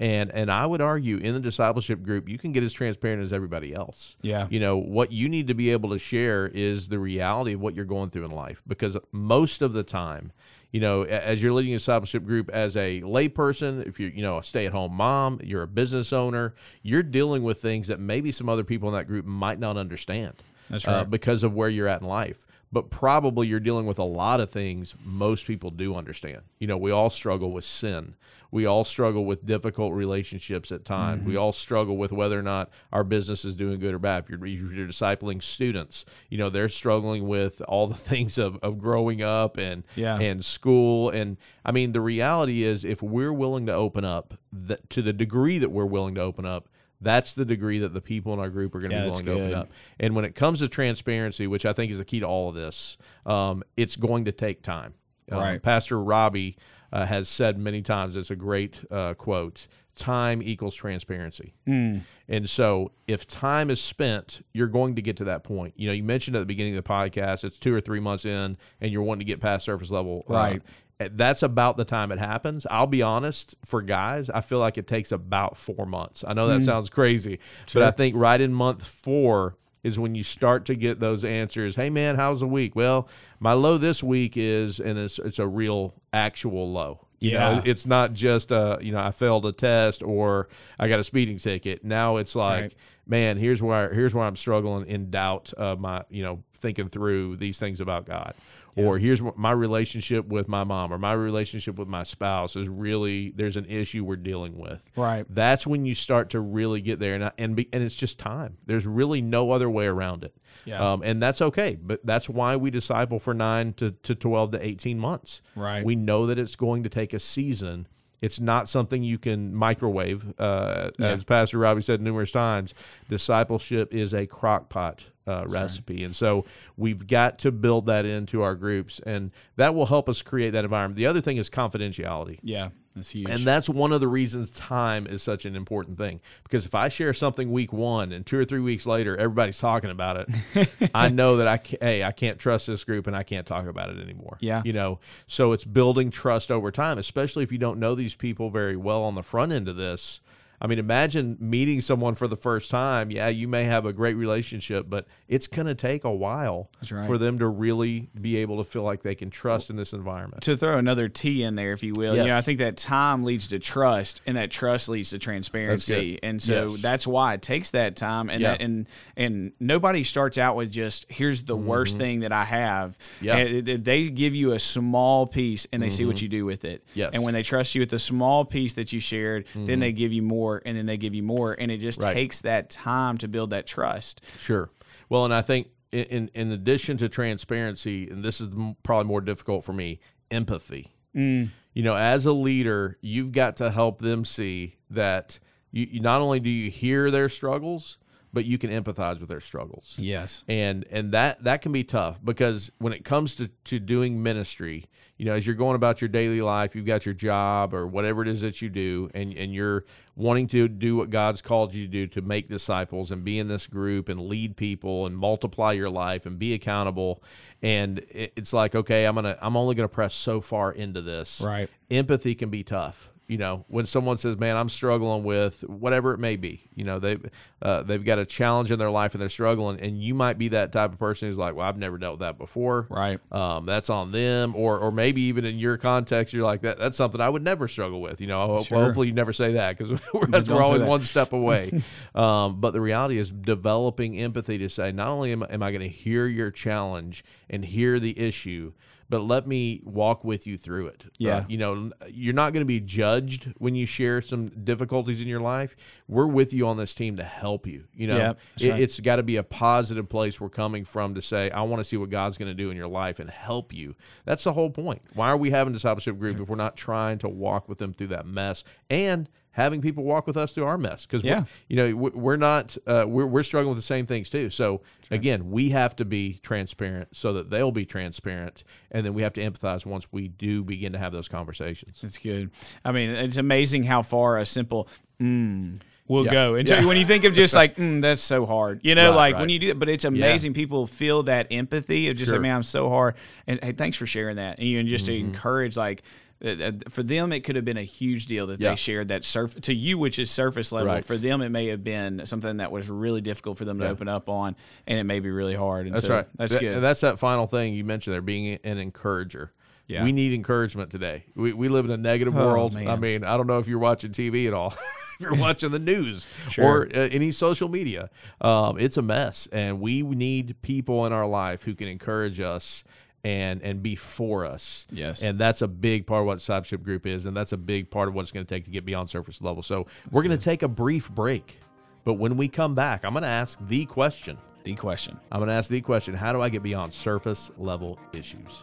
And 0.00 0.30
and 0.30 0.52
I 0.52 0.64
would 0.64 0.80
argue 0.80 1.16
in 1.16 1.34
the 1.34 1.40
discipleship 1.40 2.02
group 2.02 2.28
you 2.28 2.38
can 2.38 2.52
get 2.52 2.62
as 2.62 2.72
transparent 2.72 3.22
as 3.22 3.32
everybody 3.32 3.74
else. 3.74 4.16
Yeah. 4.22 4.46
You 4.48 4.60
know, 4.60 4.78
what 4.78 5.10
you 5.10 5.28
need 5.28 5.48
to 5.48 5.54
be 5.54 5.72
able 5.72 5.90
to 5.90 5.98
share 5.98 6.46
is 6.46 6.88
the 6.88 7.00
reality 7.00 7.54
of 7.54 7.60
what 7.60 7.74
you're 7.74 7.84
going 7.84 8.10
through 8.10 8.26
in 8.26 8.30
life 8.30 8.62
because 8.68 8.96
most 9.10 9.62
of 9.62 9.72
the 9.72 9.82
time 9.82 10.30
you 10.70 10.80
know, 10.80 11.02
as 11.02 11.42
you're 11.42 11.52
leading 11.52 11.72
a 11.72 11.76
discipleship 11.76 12.24
group 12.24 12.50
as 12.50 12.76
a 12.76 13.00
layperson, 13.00 13.86
if 13.86 13.98
you're, 13.98 14.10
you 14.10 14.22
know, 14.22 14.38
a 14.38 14.42
stay-at-home 14.42 14.94
mom, 14.94 15.40
you're 15.42 15.62
a 15.62 15.66
business 15.68 16.12
owner, 16.12 16.54
you're 16.82 17.02
dealing 17.02 17.42
with 17.42 17.60
things 17.60 17.88
that 17.88 17.98
maybe 17.98 18.32
some 18.32 18.48
other 18.48 18.64
people 18.64 18.88
in 18.88 18.94
that 18.94 19.06
group 19.06 19.24
might 19.24 19.58
not 19.58 19.76
understand. 19.76 20.42
That's 20.68 20.86
uh, 20.86 20.90
right. 20.90 21.10
because 21.10 21.42
of 21.42 21.54
where 21.54 21.70
you're 21.70 21.88
at 21.88 22.02
in 22.02 22.06
life. 22.06 22.46
But 22.70 22.90
probably 22.90 23.46
you're 23.46 23.60
dealing 23.60 23.86
with 23.86 23.98
a 23.98 24.04
lot 24.04 24.40
of 24.40 24.50
things 24.50 24.94
most 25.02 25.46
people 25.46 25.70
do 25.70 25.94
understand. 25.94 26.42
You 26.58 26.66
know, 26.66 26.76
we 26.76 26.90
all 26.90 27.08
struggle 27.08 27.50
with 27.50 27.64
sin. 27.64 28.14
We 28.50 28.64
all 28.64 28.84
struggle 28.84 29.24
with 29.26 29.44
difficult 29.44 29.92
relationships 29.92 30.72
at 30.72 30.84
times. 30.84 31.20
Mm-hmm. 31.20 31.28
We 31.30 31.36
all 31.36 31.52
struggle 31.52 31.96
with 31.98 32.12
whether 32.12 32.38
or 32.38 32.42
not 32.42 32.70
our 32.92 33.04
business 33.04 33.44
is 33.44 33.54
doing 33.54 33.78
good 33.78 33.92
or 33.94 33.98
bad. 33.98 34.24
If 34.24 34.30
you're, 34.30 34.46
if 34.46 34.72
you're 34.72 34.86
discipling 34.86 35.42
students, 35.42 36.06
you 36.30 36.38
know, 36.38 36.48
they're 36.48 36.68
struggling 36.70 37.28
with 37.28 37.60
all 37.68 37.86
the 37.88 37.94
things 38.10 38.38
of, 38.38 38.56
of 38.62 38.78
growing 38.78 39.22
up 39.22 39.58
and 39.58 39.84
Yeah. 39.96 40.18
and 40.18 40.42
school. 40.44 41.10
And 41.10 41.36
I 41.64 41.72
mean, 41.72 41.92
the 41.92 42.00
reality 42.00 42.62
is 42.64 42.84
if 42.84 43.02
we're 43.02 43.32
willing 43.32 43.66
to 43.66 43.72
open 43.74 44.04
up 44.04 44.34
that, 44.52 44.88
to 44.90 45.02
the 45.02 45.12
degree 45.12 45.58
that 45.58 45.70
we're 45.70 45.84
willing 45.86 46.14
to 46.14 46.22
open 46.22 46.46
up, 46.46 46.68
that's 47.00 47.34
the 47.34 47.44
degree 47.44 47.78
that 47.78 47.92
the 47.94 48.00
people 48.00 48.32
in 48.32 48.40
our 48.40 48.48
group 48.50 48.74
are 48.74 48.80
going 48.80 48.90
to 48.90 48.96
Yeah, 48.96 49.04
be 49.04 49.10
willing 49.10 49.24
to 49.26 49.32
open 49.32 49.54
up. 49.54 49.68
And 50.00 50.16
when 50.16 50.24
it 50.24 50.34
comes 50.34 50.60
to 50.60 50.68
transparency, 50.68 51.46
which 51.46 51.64
I 51.66 51.72
think 51.72 51.92
is 51.92 51.98
the 51.98 52.04
key 52.04 52.20
to 52.20 52.26
all 52.26 52.48
of 52.48 52.54
this, 52.56 52.96
um, 53.26 53.62
it's 53.76 53.94
going 53.94 54.24
to 54.24 54.32
take 54.32 54.62
time. 54.62 54.94
Um, 55.30 55.38
Right. 55.38 55.62
Pastor 55.62 56.00
Robby 56.02 56.56
uh, 56.92 57.06
has 57.06 57.28
said 57.28 57.58
many 57.58 57.82
times, 57.82 58.16
it's 58.16 58.30
a 58.30 58.36
great 58.36 58.84
uh, 58.90 59.14
quote 59.14 59.68
time 59.94 60.40
equals 60.42 60.76
transparency. 60.76 61.54
Hmm. 61.66 61.98
And 62.28 62.48
so 62.48 62.92
if 63.08 63.26
time 63.26 63.68
is 63.68 63.80
spent, 63.80 64.42
you're 64.52 64.68
going 64.68 64.94
to 64.94 65.02
get 65.02 65.16
to 65.16 65.24
that 65.24 65.42
point. 65.42 65.74
You 65.76 65.88
know, 65.88 65.92
you 65.92 66.04
mentioned 66.04 66.36
at 66.36 66.40
the 66.40 66.46
beginning 66.46 66.76
of 66.76 66.84
the 66.84 66.88
podcast, 66.88 67.42
it's 67.42 67.58
two 67.58 67.74
or 67.74 67.80
three 67.80 67.98
months 68.00 68.24
in 68.24 68.56
and 68.80 68.92
you're 68.92 69.02
wanting 69.02 69.20
to 69.20 69.24
get 69.24 69.40
past 69.40 69.64
surface 69.64 69.90
level. 69.90 70.24
uh, 70.30 70.32
Right. 70.34 70.62
eh, 71.00 71.08
that's 71.12 71.42
about 71.42 71.76
the 71.76 71.84
time 71.84 72.12
it 72.12 72.18
happens. 72.20 72.64
I'll 72.70 72.86
be 72.86 73.02
honest, 73.02 73.56
for 73.64 73.82
guys, 73.82 74.30
I 74.30 74.40
feel 74.40 74.60
like 74.60 74.78
it 74.78 74.86
takes 74.86 75.10
about 75.10 75.56
four 75.56 75.84
months. 75.84 76.22
I 76.26 76.32
know 76.32 76.46
that 76.48 76.62
sounds 76.62 76.90
crazy, 76.90 77.40
but 77.74 77.82
I 77.82 77.90
think 77.90 78.14
right 78.16 78.40
in 78.40 78.52
month 78.54 78.86
four 78.86 79.56
is 79.84 79.98
when 79.98 80.14
you 80.14 80.22
start 80.22 80.64
to 80.66 80.74
get 80.74 81.00
those 81.00 81.24
answers. 81.24 81.76
Hey 81.76 81.90
man, 81.90 82.16
how's 82.16 82.40
the 82.40 82.46
week? 82.48 82.74
Well, 82.76 83.08
my 83.40 83.52
low 83.52 83.78
this 83.78 84.02
week 84.02 84.34
is, 84.36 84.80
and 84.80 84.98
it's 84.98 85.18
it's 85.18 85.38
a 85.38 85.46
real 85.46 85.94
actual 86.12 86.70
low. 86.72 87.06
You 87.20 87.32
know, 87.32 87.50
Yeah. 87.50 87.62
it's 87.64 87.84
not 87.86 88.12
just 88.12 88.50
a 88.52 88.78
you 88.80 88.92
know, 88.92 89.00
I 89.00 89.10
failed 89.10 89.44
a 89.46 89.52
test 89.52 90.02
or 90.02 90.48
I 90.78 90.88
got 90.88 91.00
a 91.00 91.04
speeding 91.04 91.38
ticket. 91.38 91.84
Now 91.84 92.16
it's 92.18 92.36
like, 92.36 92.62
Right. 92.62 92.74
man, 93.06 93.36
here's 93.36 93.62
where 93.62 93.92
here's 93.92 94.14
where 94.14 94.24
I'm 94.24 94.36
struggling 94.36 94.86
in 94.86 95.10
doubt 95.10 95.52
of 95.54 95.80
my, 95.80 96.04
you 96.10 96.22
know, 96.22 96.42
thinking 96.54 96.88
through 96.88 97.36
these 97.36 97.58
things 97.58 97.80
about 97.80 98.04
God. 98.06 98.34
Or 98.78 98.98
here's 98.98 99.20
what 99.22 99.36
my 99.36 99.50
relationship 99.50 100.26
with 100.26 100.46
my 100.48 100.62
mom 100.64 100.92
or 100.92 100.98
my 100.98 101.12
relationship 101.12 101.76
with 101.78 101.88
my 101.88 102.02
spouse 102.04 102.54
is 102.56 102.68
really 102.68 103.30
there's 103.34 103.56
an 103.56 103.64
issue 103.66 104.04
we're 104.04 104.16
dealing 104.16 104.56
with. 104.58 104.84
Right. 104.96 105.26
That's 105.28 105.66
when 105.66 105.84
you 105.84 105.94
start 105.94 106.30
to 106.30 106.40
really 106.40 106.80
get 106.80 107.00
there, 107.00 107.14
and 107.14 107.24
I- 107.24 107.32
and 107.38 107.56
be, 107.56 107.68
and 107.72 107.82
it's 107.82 107.94
just 107.94 108.18
time. 108.18 108.58
There's 108.66 108.86
really 108.86 109.20
no 109.20 109.50
other 109.50 109.68
way 109.68 109.86
around 109.86 110.22
it. 110.24 110.34
Yeah. 110.64 110.92
Um, 110.92 111.02
and 111.04 111.22
that's 111.22 111.40
okay, 111.40 111.76
but 111.80 112.04
that's 112.04 112.28
why 112.28 112.56
we 112.56 112.70
disciple 112.70 113.18
for 113.18 113.34
nine 113.34 113.72
to, 113.74 113.90
to 113.90 114.14
twelve 114.14 114.50
to 114.52 114.64
eighteen 114.64 114.98
months. 114.98 115.42
Right. 115.56 115.84
We 115.84 115.96
know 115.96 116.26
that 116.26 116.38
it's 116.38 116.56
going 116.56 116.82
to 116.84 116.88
take 116.88 117.12
a 117.12 117.18
season. 117.18 117.88
It's 118.20 118.40
not 118.40 118.68
something 118.68 119.02
you 119.02 119.18
can 119.18 119.54
microwave. 119.54 120.34
Uh, 120.38 120.90
As 120.98 121.24
Pastor 121.24 121.58
Robby 121.58 121.82
said 121.82 122.00
numerous 122.00 122.32
times, 122.32 122.74
discipleship 123.08 123.94
is 123.94 124.12
a 124.14 124.26
crock 124.26 124.68
pot 124.68 125.06
uh, 125.26 125.44
recipe. 125.46 126.02
And 126.04 126.16
so 126.16 126.44
we've 126.76 127.06
got 127.06 127.38
to 127.40 127.52
build 127.52 127.86
that 127.86 128.06
into 128.06 128.42
our 128.42 128.54
groups, 128.54 129.00
and 129.04 129.30
that 129.56 129.74
will 129.74 129.86
help 129.86 130.08
us 130.08 130.22
create 130.22 130.50
that 130.50 130.64
environment. 130.64 130.96
The 130.96 131.06
other 131.06 131.20
thing 131.20 131.36
is 131.36 131.50
confidentiality. 131.50 132.38
Yeah, 132.42 132.70
that's 132.94 133.10
huge. 133.10 133.30
And 133.30 133.44
that's 133.44 133.68
one 133.68 133.92
of 133.92 134.00
the 134.00 134.08
reasons 134.08 134.50
time 134.50 135.06
is 135.06 135.22
such 135.22 135.44
an 135.44 135.56
important 135.56 135.98
thing. 135.98 136.20
Because 136.42 136.66
if 136.66 136.74
I 136.74 136.88
share 136.88 137.14
something 137.14 137.52
week 137.52 137.72
one 137.72 138.12
and 138.12 138.26
two 138.26 138.38
or 138.38 138.44
three 138.44 138.60
weeks 138.60 138.86
later, 138.86 139.16
everybody's 139.16 139.58
talking 139.58 139.90
about 139.90 140.28
it, 140.28 140.90
I 140.94 141.08
know 141.08 141.36
that 141.36 141.48
I 141.48 141.60
hey 141.80 142.02
I 142.02 142.12
can't 142.12 142.38
trust 142.38 142.66
this 142.66 142.84
group 142.84 143.06
and 143.06 143.16
I 143.16 143.22
can't 143.22 143.46
talk 143.46 143.66
about 143.66 143.90
it 143.90 143.98
anymore. 143.98 144.38
Yeah. 144.40 144.62
you 144.64 144.72
know. 144.72 144.98
So 145.26 145.52
it's 145.52 145.64
building 145.64 146.10
trust 146.10 146.50
over 146.50 146.70
time, 146.70 146.98
especially 146.98 147.44
if 147.44 147.52
you 147.52 147.58
don't 147.58 147.78
know 147.78 147.94
these 147.94 148.14
people 148.14 148.50
very 148.50 148.76
well 148.76 149.04
on 149.04 149.14
the 149.14 149.22
front 149.22 149.52
end 149.52 149.68
of 149.68 149.76
this. 149.76 150.20
I 150.60 150.66
mean, 150.66 150.78
imagine 150.78 151.36
meeting 151.40 151.80
someone 151.80 152.14
for 152.14 152.26
the 152.28 152.36
first 152.36 152.70
time. 152.70 153.10
Yeah, 153.10 153.28
you 153.28 153.46
may 153.48 153.64
have 153.64 153.86
a 153.86 153.92
great 153.92 154.14
relationship, 154.14 154.86
but 154.88 155.06
it's 155.28 155.46
going 155.46 155.66
to 155.66 155.74
take 155.74 156.04
a 156.04 156.12
while 156.12 156.70
right. 156.90 157.06
for 157.06 157.16
them 157.18 157.38
to 157.38 157.46
really 157.46 158.10
be 158.20 158.36
able 158.38 158.56
to 158.58 158.64
feel 158.64 158.82
like 158.82 159.02
they 159.02 159.14
can 159.14 159.30
trust 159.30 159.70
in 159.70 159.76
this 159.76 159.92
environment. 159.92 160.42
to 160.42 160.56
throw 160.56 160.78
another 160.78 161.08
T 161.08 161.42
in 161.42 161.54
there, 161.54 161.72
if 161.72 161.82
you 161.82 161.92
will, 161.96 162.16
you 162.16 162.24
know, 162.24 162.36
I 162.36 162.40
think 162.40 162.58
that 162.58 162.76
time 162.76 163.24
leads 163.24 163.48
to 163.48 163.58
trust, 163.58 164.20
and 164.26 164.36
that 164.36 164.50
trust 164.50 164.88
leads 164.88 165.10
to 165.10 165.18
transparency, 165.18 166.18
and 166.22 166.42
so 166.42 166.66
Yes. 166.70 166.82
that's 166.82 167.06
why 167.06 167.34
it 167.34 167.42
takes 167.42 167.70
that 167.70 167.96
time. 167.96 168.30
And 168.30 168.40
Yeah. 168.40 168.52
that, 168.52 168.62
and 168.62 168.86
and 169.16 169.52
nobody 169.60 170.04
starts 170.04 170.38
out 170.38 170.56
with 170.56 170.70
just 170.70 171.06
here's 171.08 171.42
the 171.42 171.56
worst 171.56 171.96
thing 171.98 172.20
that 172.20 172.32
I 172.32 172.44
have. 172.44 172.98
Mm-hmm. 172.98 173.24
Yeah. 173.24 173.32
Mm-hmm. 173.38 173.46
And 173.46 173.56
it- 173.56 173.68
it- 173.68 173.84
they 173.84 174.08
give 174.10 174.34
you 174.34 174.52
a 174.52 174.58
small 174.58 175.26
piece, 175.26 175.66
and 175.72 175.82
they 175.82 175.90
see 175.90 176.04
what 176.04 176.20
you 176.22 176.28
do 176.28 176.44
with 176.44 176.64
it. 176.64 176.84
Yes. 176.94 177.10
and 177.14 177.22
when 177.22 177.34
they 177.34 177.42
trust 177.42 177.74
you 177.74 177.80
with 177.82 177.90
the 177.90 177.98
small 177.98 178.44
piece 178.44 178.72
that 178.74 178.92
you 178.92 179.00
shared, 179.00 179.44
then 179.54 179.78
they 179.80 179.92
give 179.92 180.12
you 180.12 180.22
more, 180.22 180.47
and 180.56 180.76
then 180.76 180.86
they 180.86 180.96
give 180.96 181.14
you 181.14 181.22
more, 181.22 181.52
and 181.52 181.70
it 181.70 181.78
just. 181.78 182.02
Right. 182.02 182.14
takes 182.18 182.40
that 182.40 182.70
time 182.70 183.18
to 183.18 183.28
build 183.28 183.50
that 183.50 183.66
trust. 183.66 184.20
Sure. 184.38 184.70
Well, 185.08 185.24
and 185.24 185.32
I 185.32 185.42
think 185.42 185.68
in, 185.92 186.04
in 186.04 186.30
in 186.34 186.52
addition 186.52 186.96
to 186.98 187.08
transparency, 187.08 188.08
and 188.10 188.24
this 188.24 188.40
is 188.40 188.48
probably 188.82 189.06
more 189.06 189.20
difficult 189.20 189.64
for 189.64 189.72
me, 189.72 190.00
empathy. 190.30 190.92
Mm. 191.14 191.50
You 191.74 191.82
know, 191.82 191.96
as 191.96 192.26
a 192.26 192.32
leader, 192.32 192.98
you've 193.00 193.32
got 193.32 193.56
to 193.58 193.70
help 193.70 194.00
them 194.00 194.24
see 194.24 194.76
that 194.90 195.38
you, 195.70 195.86
you 195.90 196.00
not 196.00 196.20
only 196.20 196.40
do 196.40 196.50
you 196.50 196.70
hear 196.70 197.10
their 197.10 197.28
struggles, 197.28 197.98
but 198.38 198.44
you 198.44 198.56
can 198.56 198.70
empathize 198.70 199.18
with 199.18 199.28
their 199.28 199.40
struggles 199.40 199.96
Yes. 199.98 200.44
and 200.46 200.86
and 200.92 201.10
that 201.10 201.42
that 201.42 201.60
can 201.60 201.72
be 201.72 201.82
tough 201.82 202.20
because 202.24 202.70
when 202.78 202.92
it 202.92 203.04
comes 203.04 203.34
to 203.34 203.48
to 203.64 203.80
doing 203.80 204.22
ministry 204.22 204.84
you 205.16 205.24
know 205.24 205.34
as 205.34 205.44
you're 205.44 205.56
going 205.56 205.74
about 205.74 206.00
your 206.00 206.06
daily 206.08 206.40
life 206.40 206.76
you've 206.76 206.86
got 206.86 207.04
your 207.04 207.16
job 207.16 207.74
or 207.74 207.84
whatever 207.88 208.22
it 208.22 208.28
is 208.28 208.40
that 208.42 208.62
you 208.62 208.68
do 208.68 209.10
and 209.12 209.32
and 209.36 209.52
you're 209.52 209.84
wanting 210.14 210.46
to 210.48 210.68
do 210.68 210.94
what 210.96 211.10
God's 211.10 211.42
called 211.42 211.74
you 211.74 211.84
to 211.86 211.90
do 211.90 212.06
to 212.06 212.22
make 212.22 212.48
disciples 212.48 213.10
and 213.10 213.24
be 213.24 213.40
in 213.40 213.48
this 213.48 213.66
group 213.66 214.08
and 214.08 214.20
lead 214.20 214.56
people 214.56 215.04
and 215.06 215.16
multiply 215.18 215.72
your 215.72 215.90
life 215.90 216.24
and 216.26 216.38
be 216.38 216.54
accountable 216.54 217.20
and 217.60 217.98
it- 218.10 218.32
it's 218.36 218.52
like 218.52 218.76
okay 218.76 219.04
I'm 219.04 219.14
going 219.16 219.24
to 219.24 219.36
I'm 219.44 219.56
only 219.56 219.74
going 219.74 219.88
to 219.88 219.92
press 219.92 220.14
so 220.14 220.40
far 220.40 220.70
into 220.70 221.02
this 221.02 221.40
Right. 221.44 221.68
empathy 221.90 222.36
can 222.36 222.50
be 222.50 222.62
tough 222.62 223.10
you 223.28 223.36
know 223.38 223.64
when 223.68 223.84
someone 223.84 224.16
says 224.16 224.38
man 224.38 224.56
i'm 224.56 224.68
struggling 224.70 225.22
with 225.22 225.60
whatever 225.68 226.14
it 226.14 226.18
may 226.18 226.34
be 226.34 226.62
you 226.74 226.82
know 226.82 226.98
they've 226.98 227.24
uh, 227.60 227.82
they've 227.82 228.04
got 228.04 228.18
a 228.18 228.24
challenge 228.24 228.72
in 228.72 228.78
their 228.78 228.90
life 228.90 229.12
and 229.14 229.20
they're 229.20 229.28
struggling 229.28 229.78
and 229.80 230.02
you 230.02 230.14
might 230.14 230.38
be 230.38 230.48
that 230.48 230.72
type 230.72 230.92
of 230.92 230.98
person 230.98 231.28
who's 231.28 231.36
like 231.36 231.54
well 231.54 231.66
i've 231.68 231.76
never 231.76 231.98
dealt 231.98 232.14
with 232.14 232.20
that 232.20 232.38
before 232.38 232.86
Right. 232.88 233.20
um, 233.32 233.66
that's 233.66 233.90
on 233.90 234.12
them 234.12 234.54
or 234.56 234.78
or 234.78 234.90
maybe 234.90 235.20
even 235.22 235.44
in 235.44 235.58
your 235.58 235.76
context 235.76 236.32
you're 236.32 236.42
like 236.44 236.62
that 236.62 236.78
that's 236.78 236.96
something 236.96 237.20
i 237.20 237.28
would 237.28 237.42
never 237.44 237.68
struggle 237.68 238.00
with 238.00 238.20
you 238.20 238.26
know 238.26 238.46
hope, 238.46 238.66
Sure. 238.68 238.78
hopefully 238.82 239.08
you 239.08 239.12
never 239.12 239.32
say 239.34 239.52
that 239.52 239.76
because 239.76 239.90
we're, 240.14 240.42
say 240.44 240.52
always 240.52 240.82
one 240.82 241.02
step 241.02 241.32
away 241.34 241.82
um, 242.14 242.60
but 242.60 242.72
the 242.72 242.80
reality 242.80 243.18
is 243.18 243.30
developing 243.30 244.18
empathy 244.18 244.56
to 244.58 244.68
say 244.70 244.90
not 244.90 245.08
only 245.08 245.32
am, 245.32 245.44
am 245.50 245.62
i 245.62 245.70
going 245.70 245.82
to 245.82 245.88
hear 245.88 246.26
your 246.26 246.50
challenge 246.50 247.22
and 247.50 247.64
hear 247.64 248.00
the 248.00 248.18
issue 248.18 248.72
but 249.08 249.20
let 249.20 249.46
me 249.46 249.80
walk 249.84 250.22
with 250.24 250.46
you 250.46 250.58
through 250.58 250.88
it. 250.88 251.04
Yeah. 251.18 251.36
Uh, 251.38 251.44
you 251.48 251.58
know, 251.58 251.90
you're 252.08 252.34
not 252.34 252.52
going 252.52 252.62
to 252.62 252.66
be 252.68 252.80
judged 252.80 253.52
when 253.58 253.74
you 253.74 253.86
share 253.86 254.20
some 254.20 254.48
difficulties 254.48 255.20
in 255.20 255.28
your 255.28 255.40
life. 255.40 255.74
We're 256.06 256.26
with 256.26 256.52
you 256.52 256.66
on 256.66 256.76
this 256.76 256.94
team 256.94 257.16
to 257.16 257.24
help 257.24 257.66
you. 257.66 257.84
You 257.94 258.08
know, 258.08 258.16
Yeah, 258.16 258.32
it, 258.58 258.70
right. 258.70 258.80
it's 258.80 259.00
got 259.00 259.16
to 259.16 259.22
be 259.22 259.36
a 259.36 259.42
positive 259.42 260.08
place 260.08 260.40
we're 260.40 260.50
coming 260.50 260.84
from 260.84 261.14
to 261.14 261.22
say, 261.22 261.50
I 261.50 261.62
want 261.62 261.80
to 261.80 261.84
see 261.84 261.96
what 261.96 262.10
God's 262.10 262.38
going 262.38 262.50
to 262.50 262.54
do 262.54 262.70
in 262.70 262.76
your 262.76 262.88
life 262.88 263.18
and 263.18 263.30
help 263.30 263.72
you. 263.72 263.94
That's 264.24 264.44
the 264.44 264.52
whole 264.52 264.70
point. 264.70 265.02
Why 265.14 265.28
are 265.28 265.36
we 265.36 265.50
having 265.50 265.72
discipleship 265.72 266.18
group 266.18 266.38
if 266.40 266.48
we're 266.48 266.56
not 266.56 266.76
trying 266.76 267.18
to 267.18 267.28
walk 267.28 267.68
with 267.68 267.78
them 267.78 267.94
through 267.94 268.08
that 268.08 268.26
mess 268.26 268.64
and 268.90 269.28
having 269.58 269.82
people 269.82 270.04
walk 270.04 270.26
with 270.26 270.36
us 270.38 270.52
through 270.52 270.64
our 270.64 270.78
mess? 270.78 271.04
Because 271.04 271.22
Yeah. 271.22 271.44
you 271.68 271.76
know 271.76 271.94
we- 271.94 272.10
we're 272.10 272.36
not 272.36 272.76
uh, 272.86 273.04
we're, 273.06 273.26
we're 273.26 273.42
struggling 273.42 273.70
with 273.74 273.78
the 273.78 273.82
same 273.94 274.06
things 274.06 274.30
too 274.30 274.48
so 274.48 274.80
again 275.10 275.50
we 275.50 275.68
have 275.70 275.94
to 275.96 276.04
be 276.06 276.38
transparent 276.42 277.08
so 277.14 277.32
that 277.34 277.50
they'll 277.50 277.72
be 277.72 277.84
transparent 277.84 278.64
and 278.90 279.04
then 279.04 279.12
we 279.14 279.22
have 279.22 279.32
to 279.34 279.40
empathize 279.42 279.84
once 279.84 280.06
we 280.12 280.28
do 280.28 280.64
begin 280.64 280.92
to 280.92 280.98
have 280.98 281.12
those 281.12 281.28
conversations 281.28 282.00
That's 282.00 282.16
good. 282.18 282.50
I 282.84 282.92
mean, 282.92 283.10
it's 283.10 283.36
amazing 283.36 283.82
how 283.84 284.02
far 284.02 284.38
a 284.38 284.46
simple 284.46 284.88
mm 285.20 285.80
will 286.06 286.24
Yeah. 286.24 286.32
go. 286.32 286.54
And 286.54 286.66
so 286.66 286.86
when 286.88 286.96
you 286.96 287.04
think 287.04 287.24
of 287.24 287.34
just 287.34 287.52
like, 287.54 287.76
mm, 287.76 288.00
that's 288.00 288.22
so 288.22 288.46
hard, 288.46 288.80
you 288.82 288.94
know, 288.94 289.10
Right, 289.10 289.16
like 289.16 289.34
right. 289.34 289.40
when 289.40 289.50
you 289.50 289.58
do 289.58 289.68
it, 289.68 289.78
but 289.78 289.90
it's 289.90 290.06
amazing. 290.06 290.54
People 290.54 290.86
feel 290.86 291.24
that 291.24 291.48
empathy 291.50 292.08
of 292.08 292.16
just 292.16 292.30
Sure. 292.30 292.38
like, 292.38 292.42
man, 292.44 292.56
I'm 292.56 292.62
so 292.62 292.88
hard. 292.88 293.14
And 293.46 293.62
hey, 293.62 293.72
thanks 293.72 293.98
for 293.98 294.06
sharing 294.06 294.36
that. 294.36 294.58
And 294.58 294.66
you 294.66 294.78
and 294.80 294.88
just 294.88 295.04
to 295.04 295.12
Mm-hmm. 295.12 295.26
encourage, 295.28 295.76
like, 295.76 296.02
for 296.40 297.02
them, 297.02 297.32
it 297.32 297.40
could 297.44 297.56
have 297.56 297.64
been 297.64 297.76
a 297.76 297.82
huge 297.82 298.26
deal 298.26 298.46
that 298.48 298.60
Yeah. 298.60 298.70
they 298.70 298.76
shared 298.76 299.08
that 299.08 299.24
surf 299.24 299.60
to 299.62 299.74
you, 299.74 299.98
which 299.98 300.18
is 300.18 300.30
surface 300.30 300.70
level. 300.72 300.92
Right. 300.92 301.04
For 301.04 301.16
them, 301.16 301.42
it 301.42 301.48
may 301.48 301.66
have 301.68 301.82
been 301.82 302.22
something 302.26 302.58
that 302.58 302.70
was 302.70 302.88
really 302.88 303.20
difficult 303.20 303.58
for 303.58 303.64
them 303.64 303.78
to 303.78 303.84
Yeah. 303.84 303.90
open 303.90 304.08
up 304.08 304.28
on, 304.28 304.54
and 304.86 304.98
it 304.98 305.04
may 305.04 305.20
be 305.20 305.30
really 305.30 305.54
hard. 305.56 305.86
And 305.86 305.94
that's 305.96 306.06
so 306.06 306.14
right 306.14 306.26
That's 306.36 306.52
That- 306.52 306.60
good. 306.60 306.72
and 306.74 306.84
that's 306.84 307.00
that 307.00 307.18
final 307.18 307.46
thing 307.46 307.74
you 307.74 307.84
mentioned 307.84 308.14
there 308.14 308.22
being 308.22 308.58
an 308.64 308.78
encourager 308.78 309.52
Yeah. 309.88 310.04
we 310.04 310.12
need 310.12 310.32
encouragement 310.34 310.90
today 310.90 311.24
we, 311.34 311.52
we 311.54 311.68
live 311.68 311.86
in 311.86 311.90
a 311.90 311.96
negative 311.96 312.36
Oh, 312.36 312.44
world 312.46 312.76
i 312.76 312.94
mean 312.96 313.24
i 313.24 313.36
don't 313.38 313.46
know 313.46 313.58
if 313.58 313.66
you're 313.66 313.78
watching 313.78 314.10
tv 314.12 314.46
at 314.46 314.52
all 314.52 314.74
if 315.18 315.20
you're 315.20 315.34
watching 315.48 315.70
the 315.70 315.78
news 315.78 316.28
Sure. 316.50 316.64
or 316.82 316.82
uh, 316.94 317.08
any 317.10 317.32
social 317.32 317.70
media 317.70 318.10
um, 318.42 318.78
it's 318.78 318.98
a 318.98 319.02
mess 319.02 319.48
and 319.50 319.80
we 319.80 320.02
need 320.02 320.60
people 320.60 321.06
in 321.06 321.12
our 321.14 321.26
life 321.26 321.62
who 321.62 321.74
can 321.74 321.88
encourage 321.88 322.38
us 322.38 322.84
and 323.24 323.62
and 323.62 323.82
be 323.82 323.96
for 323.96 324.44
us 324.46 324.86
Yes. 324.90 325.22
and 325.22 325.38
that's 325.38 325.60
a 325.62 325.68
big 325.68 326.06
part 326.06 326.20
of 326.20 326.26
what 326.26 326.38
discipleship 326.38 326.82
group 326.82 327.06
is 327.06 327.26
and 327.26 327.36
that's 327.36 327.52
a 327.52 327.56
big 327.56 327.90
part 327.90 328.08
of 328.08 328.14
what 328.14 328.22
it's 328.22 328.32
going 328.32 328.46
to 328.46 328.54
take 328.54 328.64
to 328.66 328.70
get 328.70 328.84
beyond 328.84 329.10
surface 329.10 329.42
level 329.42 329.62
so 329.62 329.86
we're 330.12 330.22
going 330.22 330.36
to 330.38 330.42
take 330.44 330.62
a 330.62 330.68
brief 330.68 331.10
break 331.10 331.58
but 332.04 332.14
when 332.14 332.36
we 332.36 332.46
come 332.48 332.74
back 332.74 333.04
i'm 333.04 333.12
going 333.12 333.22
to 333.22 333.28
ask 333.28 333.58
the 333.66 333.84
question 333.86 334.38
the 334.64 334.74
question. 334.74 335.18
i'm 335.32 335.40
going 335.40 335.48
to 335.48 335.54
ask 335.54 335.68
the 335.68 335.80
question 335.80 336.14
how 336.14 336.32
do 336.32 336.40
i 336.40 336.48
get 336.48 336.62
beyond 336.62 336.92
surface 336.92 337.50
level 337.58 337.98
issues 338.12 338.62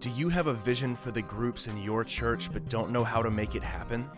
Do 0.00 0.10
you 0.10 0.28
have 0.28 0.48
a 0.48 0.54
vision 0.54 0.96
for 0.96 1.12
the 1.12 1.22
groups 1.22 1.68
in 1.68 1.80
your 1.80 2.02
church 2.04 2.52
but 2.52 2.68
don't 2.68 2.90
know 2.90 3.04
how 3.04 3.22
to 3.22 3.30
make 3.30 3.54
it 3.54 3.62
happen? 3.62 4.08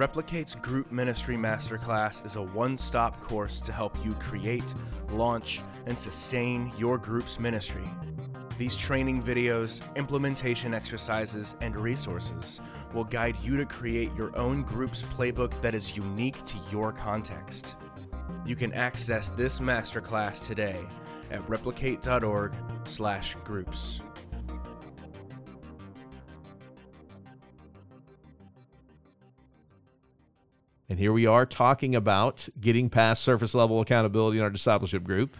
Replicate's 0.00 0.54
Group 0.54 0.90
Ministry 0.90 1.36
Masterclass 1.36 2.24
is 2.24 2.36
a 2.36 2.42
one 2.42 2.78
stop 2.78 3.20
course 3.20 3.60
to 3.60 3.70
help 3.70 3.94
you 4.02 4.14
create, 4.14 4.72
launch, 5.10 5.60
and 5.84 5.98
sustain 5.98 6.72
your 6.78 6.96
group's 6.96 7.38
ministry. 7.38 7.86
These 8.56 8.76
training 8.76 9.22
videos, 9.22 9.82
implementation 9.96 10.72
exercises, 10.72 11.54
and 11.60 11.76
resources 11.76 12.62
will 12.94 13.04
guide 13.04 13.36
you 13.42 13.58
to 13.58 13.66
create 13.66 14.10
your 14.16 14.34
own 14.38 14.62
group's 14.62 15.02
playbook 15.02 15.60
that 15.60 15.74
is 15.74 15.94
unique 15.94 16.42
to 16.46 16.56
your 16.72 16.92
context. 16.92 17.74
You 18.46 18.56
can 18.56 18.72
access 18.72 19.28
this 19.28 19.58
masterclass 19.58 20.46
today 20.46 20.80
at 21.30 21.46
replicate.org/groups. 21.46 24.00
And 30.90 30.98
here 30.98 31.12
we 31.12 31.24
are 31.24 31.46
talking 31.46 31.94
about 31.94 32.48
getting 32.60 32.90
past 32.90 33.22
surface 33.22 33.54
level 33.54 33.80
accountability 33.80 34.38
in 34.38 34.42
our 34.42 34.50
discipleship 34.50 35.04
group. 35.04 35.36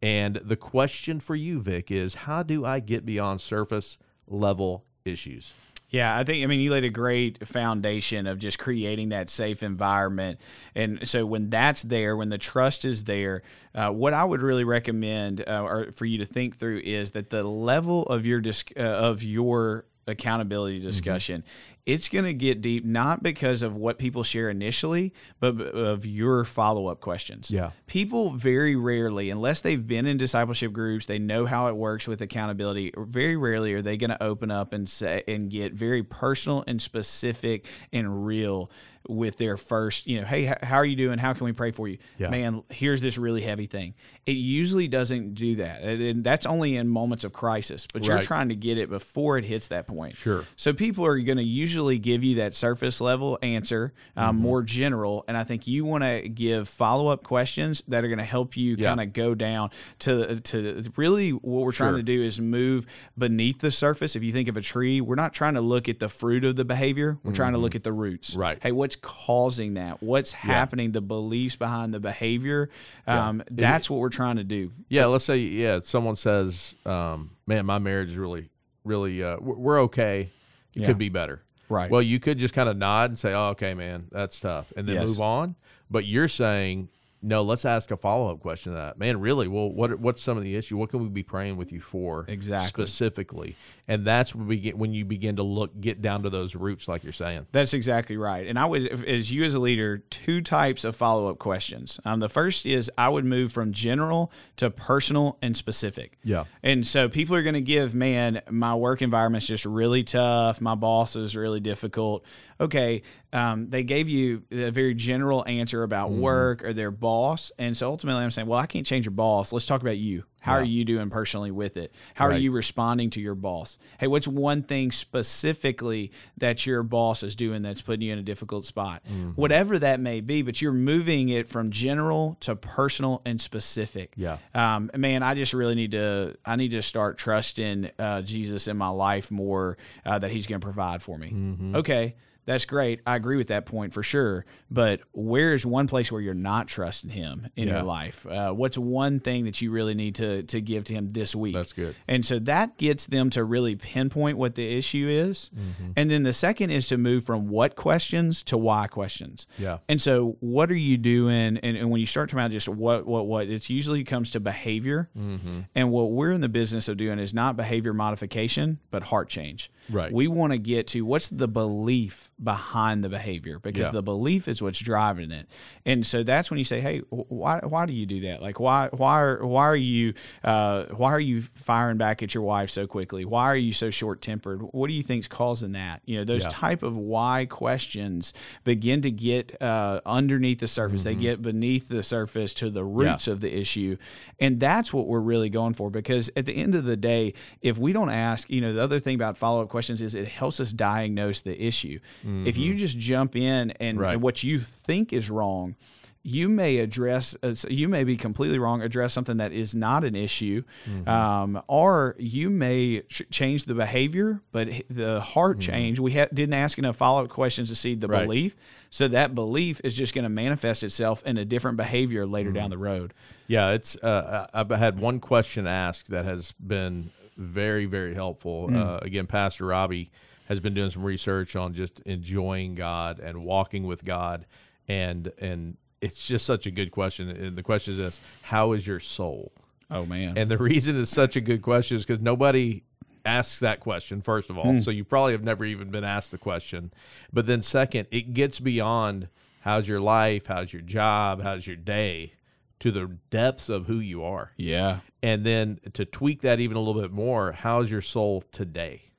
And 0.00 0.36
the 0.36 0.54
question 0.54 1.18
for 1.18 1.34
you, 1.34 1.60
Vick, 1.60 1.90
is 1.90 2.14
how 2.14 2.44
do 2.44 2.64
I 2.64 2.78
get 2.78 3.04
beyond 3.04 3.40
surface 3.40 3.98
level 4.28 4.84
issues? 5.04 5.54
Yeah, 5.90 6.16
I 6.16 6.22
think 6.22 6.42
I 6.42 6.46
mean 6.46 6.60
you 6.60 6.70
laid 6.70 6.84
a 6.84 6.90
great 6.90 7.46
foundation 7.46 8.28
of 8.28 8.38
just 8.38 8.60
creating 8.60 9.10
that 9.10 9.28
safe 9.28 9.62
environment, 9.62 10.40
and 10.74 11.06
so 11.06 11.26
when 11.26 11.50
that's 11.50 11.82
there, 11.82 12.16
when 12.16 12.30
the 12.30 12.38
trust 12.38 12.86
is 12.86 13.04
there, 13.04 13.42
uh, 13.74 13.90
what 13.90 14.14
I 14.14 14.24
would 14.24 14.40
really 14.40 14.64
recommend 14.64 15.44
uh, 15.46 15.62
or 15.62 15.92
for 15.92 16.06
you 16.06 16.16
to 16.18 16.24
think 16.24 16.56
through 16.56 16.78
is 16.82 17.10
that 17.10 17.28
the 17.28 17.44
level 17.44 18.04
of 18.04 18.24
your 18.24 18.40
disc, 18.40 18.72
uh, 18.74 18.80
of 18.80 19.22
your 19.22 19.84
accountability 20.06 20.80
Mm-hmm. 20.80 21.81
It's 21.84 22.08
going 22.08 22.24
to 22.24 22.32
get 22.34 22.60
deep 22.60 22.84
not 22.84 23.22
because 23.24 23.62
of 23.62 23.74
what 23.74 23.98
people 23.98 24.22
share 24.22 24.48
initially 24.48 25.12
but 25.40 25.60
of 25.60 26.06
your 26.06 26.44
follow-up 26.44 27.00
questions 27.00 27.50
Yeah. 27.50 27.70
people 27.86 28.30
very 28.30 28.76
rarely 28.76 29.30
unless 29.30 29.62
they've 29.62 29.84
been 29.84 30.06
in 30.06 30.16
discipleship 30.16 30.72
groups 30.72 31.06
they 31.06 31.18
know 31.18 31.44
how 31.44 31.66
it 31.68 31.74
works 31.76 32.06
with 32.06 32.20
accountability 32.22 32.92
very 32.96 33.36
rarely 33.36 33.74
are 33.74 33.82
they 33.82 33.96
going 33.96 34.10
to 34.10 34.22
open 34.22 34.50
up 34.52 34.72
and 34.72 34.88
say 34.88 35.24
and 35.26 35.50
get 35.50 35.72
very 35.72 36.04
personal 36.04 36.62
and 36.68 36.80
specific 36.80 37.66
and 37.92 38.24
real 38.26 38.70
with 39.08 39.36
their 39.36 39.56
first 39.56 40.06
you 40.06 40.20
know 40.20 40.24
hey 40.26 40.44
how 40.62 40.76
are 40.76 40.84
you 40.84 40.94
doing 40.94 41.18
how 41.18 41.32
can 41.32 41.44
we 41.44 41.52
pray 41.52 41.72
for 41.72 41.88
you 41.88 41.98
Yeah. 42.18 42.28
man 42.30 42.62
here's 42.70 43.00
this 43.00 43.18
really 43.18 43.40
heavy 43.40 43.66
thing 43.66 43.94
it 44.26 44.36
usually 44.36 44.86
doesn't 44.86 45.34
do 45.34 45.56
that 45.56 45.82
and 45.82 46.00
and 46.00 46.22
that's 46.22 46.46
only 46.46 46.76
in 46.76 46.88
moments 46.88 47.24
of 47.24 47.32
crisis 47.32 47.88
but 47.92 48.04
you're 48.06 48.22
trying 48.22 48.50
to 48.50 48.54
get 48.54 48.78
it 48.78 48.88
before 48.88 49.38
it 49.38 49.44
hits 49.44 49.66
that 49.68 49.88
point 49.88 50.16
Sure. 50.16 50.44
so 50.54 50.72
people 50.72 51.04
are 51.04 51.18
going 51.18 51.38
to 51.38 51.42
usually 51.42 51.71
give 51.98 52.22
you 52.24 52.36
that 52.36 52.54
surface 52.54 53.00
level 53.00 53.38
answer, 53.42 53.92
um, 54.16 54.34
Mm-hmm. 54.36 54.42
more 54.42 54.62
general, 54.62 55.24
and 55.28 55.36
I 55.36 55.44
think 55.44 55.66
you 55.66 55.84
want 55.84 56.04
to 56.04 56.28
give 56.28 56.68
follow 56.68 57.08
up 57.08 57.22
questions 57.24 57.82
that 57.88 58.04
are 58.04 58.08
going 58.08 58.18
to 58.18 58.24
help 58.24 58.56
you 58.56 58.76
Yeah. 58.78 58.88
kind 58.88 59.00
of 59.00 59.12
go 59.12 59.34
down 59.34 59.70
to 60.00 60.40
to 60.40 60.84
really 60.96 61.30
what 61.30 61.64
we're 61.64 61.72
trying 61.72 61.92
Sure. 61.92 61.96
to 61.98 62.02
do 62.02 62.22
is 62.22 62.40
move 62.40 62.86
beneath 63.16 63.58
the 63.60 63.70
surface. 63.70 64.16
If 64.16 64.22
you 64.22 64.32
think 64.32 64.48
of 64.48 64.56
a 64.56 64.60
tree, 64.60 65.00
we're 65.00 65.14
not 65.14 65.32
trying 65.32 65.54
to 65.54 65.60
look 65.60 65.88
at 65.88 65.98
the 65.98 66.08
fruit 66.08 66.44
of 66.44 66.56
the 66.56 66.64
behavior; 66.64 67.18
we're 67.22 67.32
trying 67.32 67.52
to 67.52 67.58
look 67.58 67.74
at 67.74 67.82
the 67.82 67.92
roots. 67.92 68.30
Mm-hmm. 68.32 68.40
Right. 68.40 68.58
Hey, 68.62 68.72
what's 68.72 68.96
causing 68.96 69.74
that? 69.74 70.02
What's 70.02 70.32
happening? 70.32 70.92
The 70.92 71.00
beliefs 71.00 71.56
behind 71.56 71.94
the 71.94 72.00
behavior. 72.00 72.70
Um, 73.06 73.42
That's 73.50 73.88
what 73.90 74.00
we're 74.00 74.08
trying 74.08 74.36
to 74.36 74.44
do. 74.44 74.72
Yeah, 74.88 75.06
let's 75.06 75.24
say 75.24 75.38
yeah, 75.38 75.80
someone 75.80 76.16
says, 76.16 76.74
um, 76.86 77.30
"Man, 77.46 77.66
my 77.66 77.78
marriage 77.78 78.10
is 78.10 78.16
really, 78.16 78.50
really, 78.84 79.22
uh, 79.22 79.36
we're 79.40 79.56
we're 79.56 79.80
okay. 79.82 80.30
It 80.74 80.80
Yeah. 80.82 80.86
could 80.86 80.98
be 80.98 81.08
better." 81.08 81.42
Right. 81.72 81.90
Well, 81.90 82.02
you 82.02 82.20
could 82.20 82.36
just 82.36 82.52
kind 82.52 82.68
of 82.68 82.76
nod 82.76 83.10
and 83.10 83.18
say, 83.18 83.32
"Oh, 83.32 83.48
okay, 83.50 83.72
man, 83.72 84.08
that's 84.12 84.38
tough," 84.38 84.70
and 84.76 84.86
then 84.86 84.96
Yes. 84.96 85.08
move 85.08 85.20
on. 85.22 85.54
But 85.90 86.04
you're 86.04 86.28
saying, 86.28 86.90
"No, 87.22 87.42
let's 87.42 87.64
ask 87.64 87.90
a 87.90 87.96
follow 87.96 88.30
up 88.32 88.40
question 88.40 88.72
to 88.72 88.78
that." 88.78 88.98
Man, 88.98 89.20
really? 89.20 89.48
Well, 89.48 89.70
what 89.70 89.98
what's 90.00 90.20
some 90.22 90.36
of 90.36 90.42
the 90.44 90.56
issue? 90.56 90.76
What 90.76 90.90
can 90.90 91.00
we 91.02 91.08
be 91.08 91.22
praying 91.22 91.56
with 91.56 91.72
you 91.72 91.80
for 91.80 92.24
Exactly. 92.28 92.68
specifically? 92.68 93.56
And 93.88 94.04
that's 94.06 94.34
when 94.34 94.46
we 94.46 94.58
get 94.58 94.78
when 94.78 94.92
you 94.92 95.04
begin 95.04 95.36
to 95.36 95.42
look 95.42 95.78
get 95.80 96.00
down 96.02 96.22
to 96.22 96.30
those 96.30 96.54
roots, 96.54 96.86
like 96.88 97.02
you're 97.04 97.12
saying. 97.12 97.46
That's 97.52 97.74
exactly 97.74 98.16
right. 98.16 98.46
And 98.46 98.58
I 98.58 98.64
would, 98.64 98.82
if- 98.82 99.04
as 99.04 99.32
you 99.32 99.44
as 99.44 99.54
a 99.54 99.58
leader, 99.58 99.98
two 99.98 100.40
types 100.40 100.84
of 100.84 100.94
follow 100.94 101.28
up 101.28 101.38
questions. 101.38 101.98
Um, 102.04 102.20
the 102.20 102.28
first 102.28 102.64
is 102.66 102.90
I 102.96 103.08
would 103.08 103.24
move 103.24 103.52
from 103.52 103.72
general 103.72 104.30
to 104.56 104.70
personal 104.70 105.36
and 105.42 105.56
specific. 105.56 106.16
Yeah. 106.22 106.44
And 106.62 106.86
so 106.86 107.08
people 107.08 107.34
are 107.36 107.42
going 107.42 107.54
to 107.54 107.60
give, 107.60 107.94
man, 107.94 108.40
my 108.50 108.74
work 108.74 109.02
environment's 109.02 109.46
just 109.46 109.66
really 109.66 110.04
tough. 110.04 110.60
My 110.60 110.74
boss 110.76 111.16
is 111.16 111.34
really 111.36 111.60
difficult. 111.60 112.24
Okay. 112.60 113.02
Um, 113.32 113.70
they 113.70 113.82
gave 113.82 114.08
you 114.08 114.42
a 114.52 114.70
very 114.70 114.94
general 114.94 115.44
answer 115.46 115.82
about 115.82 116.10
Mm-hmm. 116.10 116.20
work 116.20 116.64
or 116.64 116.72
their 116.72 116.90
boss. 116.90 117.11
And 117.58 117.76
so 117.76 117.88
ultimately 117.88 118.22
I'm 118.22 118.30
saying, 118.30 118.48
well, 118.48 118.58
I 118.58 118.66
can't 118.66 118.86
change 118.86 119.04
your 119.04 119.12
boss. 119.12 119.52
Let's 119.52 119.66
talk 119.66 119.82
about 119.82 119.98
you. 119.98 120.24
How 120.42 120.54
are 120.54 120.64
you 120.64 120.84
doing 120.84 121.08
personally 121.08 121.52
with 121.52 121.76
it? 121.76 121.92
How 122.14 122.26
are 122.26 122.36
you 122.36 122.50
responding 122.50 123.10
to 123.10 123.20
your 123.20 123.36
boss? 123.36 123.78
Hey, 123.98 124.08
what's 124.08 124.26
one 124.26 124.64
thing 124.64 124.90
specifically 124.90 126.10
that 126.38 126.66
your 126.66 126.82
boss 126.82 127.22
is 127.22 127.36
doing 127.36 127.62
that's 127.62 127.80
putting 127.80 128.02
you 128.02 128.12
in 128.12 128.18
a 128.18 128.24
difficult 128.24 128.64
spot? 128.64 129.02
Mm-hmm. 129.08 129.30
Whatever 129.30 129.78
that 129.78 130.00
may 130.00 130.20
be, 130.20 130.42
but 130.42 130.60
you're 130.60 130.72
moving 130.72 131.28
it 131.28 131.48
from 131.48 131.70
general 131.70 132.36
to 132.40 132.56
personal 132.56 133.22
and 133.24 133.40
specific. 133.40 134.14
Yeah. 134.16 134.38
Um, 134.52 134.90
man, 134.96 135.22
I 135.22 135.34
just 135.34 135.54
really 135.54 135.76
need 135.76 135.92
to. 135.92 136.36
I 136.44 136.56
need 136.56 136.72
to 136.72 136.82
start 136.82 137.18
trusting 137.18 137.90
uh, 137.98 138.22
Jesus 138.22 138.66
in 138.66 138.76
my 138.76 138.88
life 138.88 139.30
more. 139.30 139.78
Uh, 140.04 140.18
that 140.18 140.32
He's 140.32 140.48
going 140.48 140.60
to 140.60 140.64
provide 140.64 141.02
for 141.02 141.16
me. 141.16 141.30
Mm-hmm. 141.30 141.76
Okay, 141.76 142.16
that's 142.44 142.64
great. 142.64 143.00
I 143.06 143.16
agree 143.16 143.36
with 143.36 143.48
that 143.48 143.66
point 143.66 143.92
for 143.92 144.02
sure. 144.02 144.44
But 144.70 145.00
where's 145.12 145.64
one 145.66 145.86
place 145.86 146.10
where 146.10 146.20
you're 146.20 146.34
not 146.34 146.66
trusting 146.66 147.10
Him 147.10 147.48
in 147.56 147.68
Yeah. 147.68 147.74
your 147.74 147.82
life? 147.82 148.26
Uh, 148.26 148.52
what's 148.52 148.76
one 148.78 149.20
thing 149.20 149.44
that 149.44 149.60
you 149.60 149.70
really 149.70 149.94
need 149.94 150.14
to 150.16 150.42
to 150.44 150.60
give 150.60 150.84
to 150.84 150.94
Him 150.94 151.12
this 151.12 151.34
week? 151.34 151.54
That's 151.54 151.72
good. 151.72 151.94
And 152.08 152.24
so 152.24 152.38
that 152.40 152.78
gets 152.78 153.06
them 153.06 153.30
to 153.30 153.44
really 153.44 153.76
pinpoint 153.76 154.38
what 154.38 154.54
the 154.54 154.76
issue 154.76 155.08
is. 155.08 155.50
Mm-hmm. 155.54 155.92
And 155.96 156.10
then 156.10 156.22
the 156.22 156.32
second 156.32 156.70
is 156.70 156.88
to 156.88 156.96
move 156.96 157.24
from 157.24 157.48
what 157.48 157.76
questions 157.76 158.42
to 158.44 158.56
why 158.56 158.86
questions. 158.86 159.46
Yeah. 159.58 159.78
And 159.88 160.00
so 160.00 160.36
what 160.40 160.70
are 160.70 160.76
you 160.76 160.96
doing? 160.96 161.58
And, 161.58 161.76
and 161.76 161.90
when 161.90 162.00
you 162.00 162.06
start 162.06 162.30
talking 162.30 162.40
about 162.40 162.50
just 162.50 162.68
what, 162.68 163.06
what, 163.06 163.26
what, 163.26 163.48
it 163.48 163.68
usually 163.70 164.04
comes 164.04 164.30
to 164.32 164.40
behavior. 164.40 165.10
Mm-hmm. 165.16 165.60
And 165.74 165.90
what 165.90 166.10
we're 166.12 166.32
in 166.32 166.40
the 166.40 166.48
business 166.48 166.88
of 166.88 166.96
doing 166.96 167.18
is 167.18 167.32
not 167.34 167.56
behavior 167.56 167.92
modification, 167.92 168.78
but 168.90 169.04
heart 169.04 169.28
change. 169.28 169.70
Right. 169.90 170.12
We 170.12 170.28
want 170.28 170.52
to 170.52 170.58
get 170.58 170.86
to 170.88 171.02
what's 171.02 171.28
the 171.28 171.48
belief 171.48 172.30
behind 172.42 173.04
the 173.04 173.08
behavior 173.08 173.58
because 173.58 173.86
Yeah. 173.88 173.90
the 173.90 174.02
belief 174.02 174.48
is 174.48 174.60
what's 174.62 174.78
driving 174.78 175.30
it. 175.30 175.46
And 175.86 176.06
so 176.06 176.22
that's 176.22 176.50
when 176.50 176.58
you 176.58 176.64
say, 176.64 176.80
"Hey, 176.80 176.98
why 177.10 177.60
why 177.62 177.86
do 177.86 177.92
you 177.92 178.06
do 178.06 178.20
that? 178.22 178.42
Like 178.42 178.58
why 178.60 178.88
why 178.92 179.20
are, 179.22 179.46
why 179.46 179.64
are 179.64 179.76
you 179.76 180.14
uh, 180.44 180.84
why 180.86 181.12
are 181.12 181.20
you 181.20 181.42
firing 181.54 181.98
back 181.98 182.22
at 182.22 182.34
your 182.34 182.42
wife 182.44 182.70
so 182.70 182.86
quickly? 182.86 183.24
Why 183.24 183.44
are 183.46 183.56
you 183.56 183.72
so 183.72 183.90
short 183.90 184.20
tempered? 184.22 184.60
What 184.72 184.88
do 184.88 184.92
you 184.94 185.02
think's 185.02 185.28
causing 185.28 185.72
that? 185.72 186.02
You 186.04 186.18
know, 186.18 186.24
those 186.24 186.42
Yeah. 186.44 186.48
type 186.50 186.82
of 186.82 186.96
why 186.96 187.46
questions 187.46 188.32
begin 188.64 189.02
to 189.02 189.10
get 189.10 189.60
uh, 189.62 190.00
underneath 190.06 190.60
the 190.60 190.68
surface. 190.68 191.04
They 191.04 191.14
get 191.14 191.42
beneath 191.42 191.88
the 191.88 192.02
surface 192.02 192.54
to 192.54 192.70
the 192.70 192.84
roots 192.84 193.28
of 193.28 193.40
the 193.40 193.54
issue, 193.56 193.96
and 194.40 194.58
that's 194.60 194.92
what 194.92 195.06
we're 195.06 195.20
really 195.20 195.48
going 195.50 195.74
for. 195.74 195.90
Because 195.90 196.30
at 196.36 196.46
the 196.46 196.54
end 196.56 196.74
of 196.74 196.84
the 196.84 196.96
day, 196.96 197.34
if 197.60 197.78
we 197.78 197.92
don't 197.92 198.10
ask, 198.10 198.50
you 198.50 198.60
know, 198.60 198.72
the 198.72 198.82
other 198.82 198.98
thing 199.00 199.14
about 199.14 199.36
follow 199.36 199.62
up 199.62 199.68
questions 199.68 200.00
is 200.00 200.14
it 200.14 200.28
helps 200.28 200.60
us 200.60 200.72
diagnose 200.72 201.40
the 201.40 201.60
issue. 201.62 201.98
If 202.46 202.56
you 202.56 202.74
just 202.74 202.98
jump 202.98 203.36
in 203.36 203.70
and, 203.72 203.98
Right. 203.98 204.14
and 204.14 204.22
what 204.22 204.42
you 204.42 204.58
think 204.58 205.12
is 205.12 205.30
wrong. 205.30 205.76
You 206.24 206.48
may 206.48 206.76
address, 206.78 207.34
uh, 207.42 207.52
you 207.68 207.88
may 207.88 208.04
be 208.04 208.16
completely 208.16 208.60
wrong, 208.60 208.80
address 208.80 209.12
something 209.12 209.38
that 209.38 209.50
is 209.50 209.74
not 209.74 210.04
an 210.04 210.14
issue, 210.14 210.62
um, 211.08 211.60
or 211.66 212.14
you 212.16 212.48
may 212.48 213.00
ch- 213.08 213.22
change 213.28 213.64
the 213.64 213.74
behavior, 213.74 214.40
but 214.52 214.68
the 214.88 215.20
heart 215.20 215.58
change. 215.58 215.98
We 215.98 216.12
ha- 216.12 216.28
didn't 216.32 216.54
ask 216.54 216.78
enough 216.78 216.94
follow 216.96 217.24
up 217.24 217.28
questions 217.28 217.70
to 217.70 217.74
see 217.74 217.96
the 217.96 218.06
Right. 218.06 218.22
belief. 218.22 218.54
So 218.88 219.08
that 219.08 219.34
belief 219.34 219.80
is 219.82 219.94
just 219.94 220.14
going 220.14 220.22
to 220.22 220.28
manifest 220.28 220.84
itself 220.84 221.24
in 221.26 221.38
a 221.38 221.44
different 221.44 221.76
behavior 221.76 222.24
later 222.24 222.52
down 222.52 222.70
the 222.70 222.78
road. 222.78 223.14
Yeah, 223.48 223.70
it's. 223.72 223.96
Uh, 223.96 224.46
I've 224.54 224.70
had 224.70 225.00
one 225.00 225.18
question 225.18 225.66
asked 225.66 226.08
that 226.10 226.24
has 226.24 226.52
been 226.52 227.10
very, 227.36 227.84
very 227.86 228.14
helpful. 228.14 228.70
Uh, 228.72 228.98
again, 229.02 229.26
Pastor 229.26 229.66
Robby 229.66 230.12
has 230.52 230.60
been 230.60 230.74
doing 230.74 230.90
some 230.90 231.02
research 231.02 231.56
on 231.56 231.74
just 231.74 232.00
enjoying 232.00 232.74
God 232.74 233.18
and 233.18 233.44
walking 233.44 233.86
with 233.86 234.04
God, 234.04 234.46
and 234.86 235.32
and 235.38 235.76
it's 236.00 236.26
just 236.26 236.46
such 236.46 236.66
a 236.66 236.70
good 236.70 236.90
question. 236.90 237.28
And 237.30 237.56
the 237.56 237.62
question 237.62 237.92
is 237.92 237.98
this: 237.98 238.20
How 238.42 238.72
is 238.72 238.86
your 238.86 239.00
soul? 239.00 239.52
Oh 239.90 240.06
man. 240.06 240.38
And 240.38 240.50
the 240.50 240.58
reason 240.58 241.00
it's 241.00 241.10
such 241.10 241.36
a 241.36 241.40
good 241.40 241.62
question 241.62 241.96
is 241.96 242.06
because 242.06 242.22
nobody 242.22 242.82
asks 243.24 243.60
that 243.60 243.80
question, 243.80 244.22
first 244.22 244.50
of 244.50 244.58
all. 244.58 244.72
Hmm. 244.72 244.80
So 244.80 244.90
you 244.90 245.04
probably 245.04 245.32
have 245.32 245.44
never 245.44 245.64
even 245.64 245.90
been 245.90 246.04
asked 246.04 246.30
the 246.30 246.38
question. 246.38 246.92
But 247.32 247.46
then, 247.46 247.62
second, 247.62 248.08
it 248.10 248.34
gets 248.34 248.58
beyond 248.58 249.28
how's 249.60 249.88
your 249.88 250.00
life, 250.00 250.46
how's 250.46 250.72
your 250.72 250.82
job, 250.82 251.42
how's 251.42 251.66
your 251.66 251.76
day, 251.76 252.32
to 252.80 252.90
the 252.90 253.16
depths 253.30 253.68
of 253.68 253.86
who 253.86 253.98
you 253.98 254.24
are. 254.24 254.52
yeah. 254.56 255.00
And 255.24 255.46
then 255.46 255.78
to 255.92 256.04
tweak 256.04 256.40
that 256.40 256.58
even 256.58 256.76
a 256.76 256.80
little 256.80 257.00
bit 257.00 257.12
more, 257.12 257.52
how's 257.52 257.92
your 257.92 258.00
soul 258.00 258.42
today? 258.50 259.11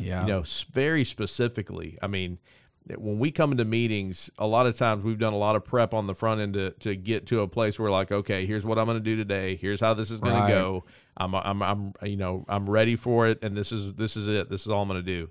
Yeah. 0.00 0.22
you 0.22 0.28
know, 0.28 0.44
very 0.72 1.04
specifically. 1.04 1.98
I 2.02 2.06
mean, 2.06 2.38
when 2.96 3.18
we 3.18 3.30
come 3.30 3.52
into 3.52 3.64
meetings, 3.66 4.30
a 4.38 4.46
lot 4.46 4.66
of 4.66 4.76
times 4.76 5.04
we've 5.04 5.18
done 5.18 5.34
a 5.34 5.38
lot 5.38 5.56
of 5.56 5.64
prep 5.64 5.92
on 5.92 6.06
the 6.06 6.14
front 6.14 6.40
end 6.40 6.54
to, 6.54 6.70
to 6.80 6.96
get 6.96 7.26
to 7.26 7.40
a 7.40 7.48
place 7.48 7.78
where 7.78 7.90
like, 7.90 8.10
okay, 8.10 8.46
here's 8.46 8.64
what 8.64 8.78
I'm 8.78 8.86
going 8.86 8.96
to 8.96 9.04
do 9.04 9.14
today. 9.16 9.56
Here's 9.56 9.80
how 9.80 9.92
this 9.94 10.10
is 10.10 10.20
going 10.20 10.34
Right. 10.34 10.48
to 10.48 10.54
go. 10.54 10.84
I'm, 11.16 11.34
I'm, 11.34 11.62
I'm, 11.62 11.92
you 12.02 12.16
know, 12.16 12.44
I'm 12.48 12.68
ready 12.70 12.96
for 12.96 13.26
it. 13.28 13.42
And 13.42 13.56
this 13.56 13.72
is, 13.72 13.92
this 13.94 14.16
is 14.16 14.26
it. 14.26 14.48
This 14.48 14.62
is 14.62 14.68
all 14.68 14.82
I'm 14.82 14.88
going 14.88 15.04
to 15.04 15.06
do. 15.06 15.28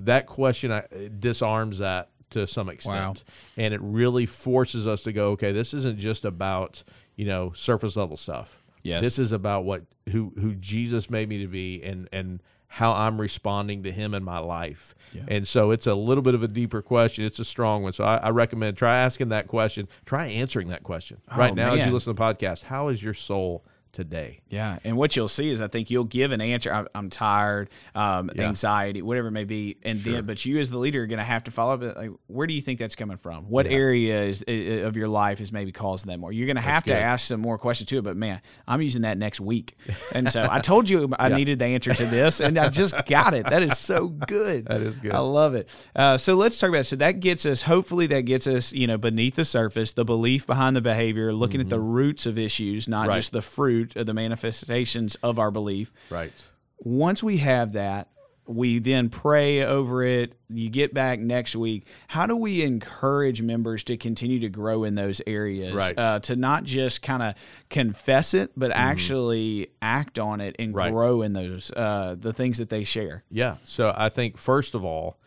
That 0.00 0.26
question 0.26 0.70
I, 0.70 0.84
disarms 1.18 1.78
that 1.78 2.10
to 2.30 2.46
some 2.46 2.68
extent. 2.68 3.24
And 3.56 3.72
it 3.72 3.80
really 3.80 4.26
forces 4.26 4.86
us 4.86 5.02
to 5.04 5.12
go, 5.12 5.30
okay, 5.30 5.52
this 5.52 5.72
isn't 5.72 5.98
just 5.98 6.26
about, 6.26 6.82
you 7.16 7.24
know, 7.24 7.52
surface 7.52 7.96
level 7.96 8.18
stuff. 8.18 8.62
Yes. 8.82 9.00
This 9.00 9.18
is 9.18 9.32
about 9.32 9.64
what, 9.64 9.84
who, 10.10 10.32
who 10.38 10.54
Jesus 10.54 11.08
made 11.08 11.28
me 11.28 11.38
to 11.40 11.48
be 11.48 11.82
and, 11.82 12.06
and, 12.12 12.42
how 12.68 12.92
I'm 12.92 13.20
responding 13.20 13.82
to 13.82 13.92
him 13.92 14.14
in 14.14 14.22
my 14.22 14.38
life. 14.38 14.94
And 15.26 15.48
so 15.48 15.70
it's 15.70 15.86
a 15.86 15.94
little 15.94 16.22
bit 16.22 16.34
of 16.34 16.42
a 16.42 16.48
deeper 16.48 16.82
question. 16.82 17.24
It's 17.24 17.38
a 17.38 17.44
strong 17.44 17.82
one. 17.82 17.92
So 17.92 18.04
I, 18.04 18.16
I 18.18 18.30
recommend 18.30 18.76
try 18.76 18.98
asking 18.98 19.30
that 19.30 19.48
question. 19.48 19.88
Try 20.04 20.26
answering 20.26 20.68
that 20.68 20.82
question 20.82 21.20
oh, 21.30 21.38
right 21.38 21.54
now 21.54 21.74
as 21.74 21.86
you 21.86 21.92
listen 21.92 22.14
to 22.14 22.18
the 22.18 22.22
podcast. 22.22 22.64
How 22.64 22.88
is 22.88 23.02
your 23.02 23.14
soul 23.14 23.64
today? 23.92 24.40
Yeah, 24.48 24.78
and 24.84 24.96
what 24.96 25.16
you'll 25.16 25.28
see 25.28 25.50
is 25.50 25.60
I 25.60 25.68
think 25.68 25.90
you'll 25.90 26.04
give 26.04 26.32
an 26.32 26.40
answer. 26.40 26.72
I'm, 26.72 26.88
I'm 26.94 27.10
tired, 27.10 27.70
um, 27.94 28.30
Yeah. 28.34 28.48
anxiety, 28.48 29.02
whatever 29.02 29.28
it 29.28 29.32
may 29.32 29.44
be, 29.44 29.76
and 29.82 29.98
then 29.98 30.24
but 30.26 30.44
you 30.44 30.58
as 30.58 30.70
the 30.70 30.78
leader 30.78 31.02
are 31.02 31.06
going 31.06 31.18
to 31.18 31.24
have 31.24 31.44
to 31.44 31.50
follow 31.50 31.74
up. 31.74 31.96
Like, 31.96 32.10
where 32.26 32.46
do 32.46 32.54
you 32.54 32.60
think 32.60 32.78
that's 32.78 32.94
coming 32.96 33.16
from? 33.16 33.44
What 33.48 33.66
area 33.66 34.22
is, 34.24 34.44
i- 34.48 34.50
i- 34.50 34.54
of 34.86 34.96
your 34.96 35.08
life 35.08 35.40
is 35.40 35.52
maybe 35.52 35.72
causing 35.72 36.08
that 36.10 36.18
more? 36.18 36.32
You're 36.32 36.46
going 36.46 36.56
to 36.56 36.62
have 36.62 36.84
to 36.84 36.94
ask 36.94 37.26
some 37.26 37.40
more 37.40 37.58
questions 37.58 37.88
too. 37.88 38.02
But 38.02 38.16
man, 38.16 38.40
I'm 38.66 38.82
using 38.82 39.02
that 39.02 39.18
next 39.18 39.40
week, 39.40 39.76
and 40.14 40.30
so 40.30 40.46
I 40.50 40.60
told 40.60 40.88
you 40.90 41.10
I 41.18 41.28
needed 41.28 41.58
the 41.58 41.66
answer 41.66 41.94
to 41.94 42.06
this, 42.06 42.40
and 42.40 42.58
I 42.58 42.68
just 42.68 42.94
got 43.06 43.34
it. 43.34 43.46
That 43.48 43.62
is 43.62 43.78
so 43.78 44.08
good. 44.08 44.66
That 44.66 44.80
is 44.82 44.98
good. 45.00 45.12
I 45.12 45.18
love 45.18 45.54
it. 45.54 45.68
Uh, 45.94 46.18
so 46.18 46.34
let's 46.34 46.58
talk 46.58 46.68
about 46.70 46.80
it. 46.80 46.84
So 46.84 46.96
that 46.96 47.20
gets 47.20 47.46
us, 47.46 47.62
hopefully, 47.62 48.06
that 48.08 48.22
gets 48.22 48.46
us, 48.46 48.72
you 48.72 48.86
know, 48.86 48.98
beneath 48.98 49.34
the 49.36 49.44
surface, 49.44 49.92
the 49.92 50.04
belief 50.04 50.46
behind 50.46 50.74
the 50.76 50.80
behavior, 50.80 51.32
looking 51.32 51.60
at 51.60 51.68
the 51.68 51.80
roots 51.80 52.26
of 52.26 52.38
issues, 52.38 52.86
not 52.88 52.98
Mm-hmm. 52.98 53.08
Right. 53.10 53.16
just 53.18 53.30
the 53.32 53.42
fruit 53.42 53.77
of 53.96 54.06
the 54.06 54.14
manifestations 54.14 55.14
of 55.16 55.38
our 55.38 55.50
belief. 55.50 55.92
Right. 56.10 56.32
Once 56.78 57.22
we 57.22 57.38
have 57.38 57.72
that, 57.72 58.08
we 58.46 58.78
then 58.78 59.10
pray 59.10 59.62
over 59.62 60.02
it. 60.02 60.32
You 60.48 60.70
get 60.70 60.94
back 60.94 61.20
next 61.20 61.54
week. 61.54 61.86
How 62.06 62.24
do 62.24 62.34
we 62.34 62.62
encourage 62.62 63.42
members 63.42 63.84
to 63.84 63.98
continue 63.98 64.40
to 64.40 64.48
grow 64.48 64.84
in 64.84 64.94
those 64.94 65.20
areas? 65.26 65.74
Right. 65.74 65.94
Mm-hmm. 65.94 66.16
Uh, 66.16 66.18
to 66.20 66.36
not 66.36 66.64
just 66.64 67.02
kind 67.02 67.22
of 67.22 67.34
confess 67.68 68.32
it, 68.32 68.52
but 68.56 68.70
actually 68.70 69.68
act 69.82 70.18
on 70.18 70.40
it 70.40 70.56
and 70.58 70.74
Right. 70.74 70.90
grow 70.90 71.20
in 71.20 71.34
those 71.34 71.70
uh, 71.76 72.16
the 72.18 72.32
things 72.32 72.56
that 72.56 72.70
they 72.70 72.84
share. 72.84 73.22
Yeah. 73.30 73.56
So 73.64 73.92
I 73.94 74.08
think 74.08 74.38
first 74.38 74.74
of 74.74 74.82
all, 74.82 75.18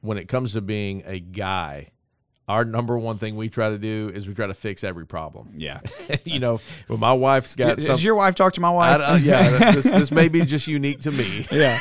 when 0.00 0.18
it 0.18 0.26
comes 0.26 0.52
to 0.54 0.60
being 0.60 1.04
a 1.06 1.20
guy, 1.20 1.86
our 2.46 2.64
number 2.64 2.98
one 2.98 3.16
thing 3.16 3.36
we 3.36 3.48
try 3.48 3.70
to 3.70 3.78
do 3.78 4.10
is 4.14 4.28
we 4.28 4.34
try 4.34 4.46
to 4.46 4.54
fix 4.54 4.84
every 4.84 5.06
problem. 5.06 5.52
Yeah. 5.56 5.80
you 6.24 6.40
know, 6.40 6.60
when 6.88 7.00
my 7.00 7.12
wife's 7.14 7.56
got 7.56 7.80
some, 7.80 7.94
Does 7.94 8.04
your 8.04 8.16
wife 8.16 8.34
talk 8.34 8.52
to 8.54 8.60
my 8.60 8.68
I, 8.68 8.72
wife? 8.72 9.00
uh, 9.02 9.18
yeah, 9.22 9.70
this, 9.72 9.84
this 9.84 10.10
may 10.10 10.28
be 10.28 10.42
just 10.42 10.66
unique 10.66 11.00
to 11.00 11.10
me. 11.10 11.46
yeah. 11.52 11.80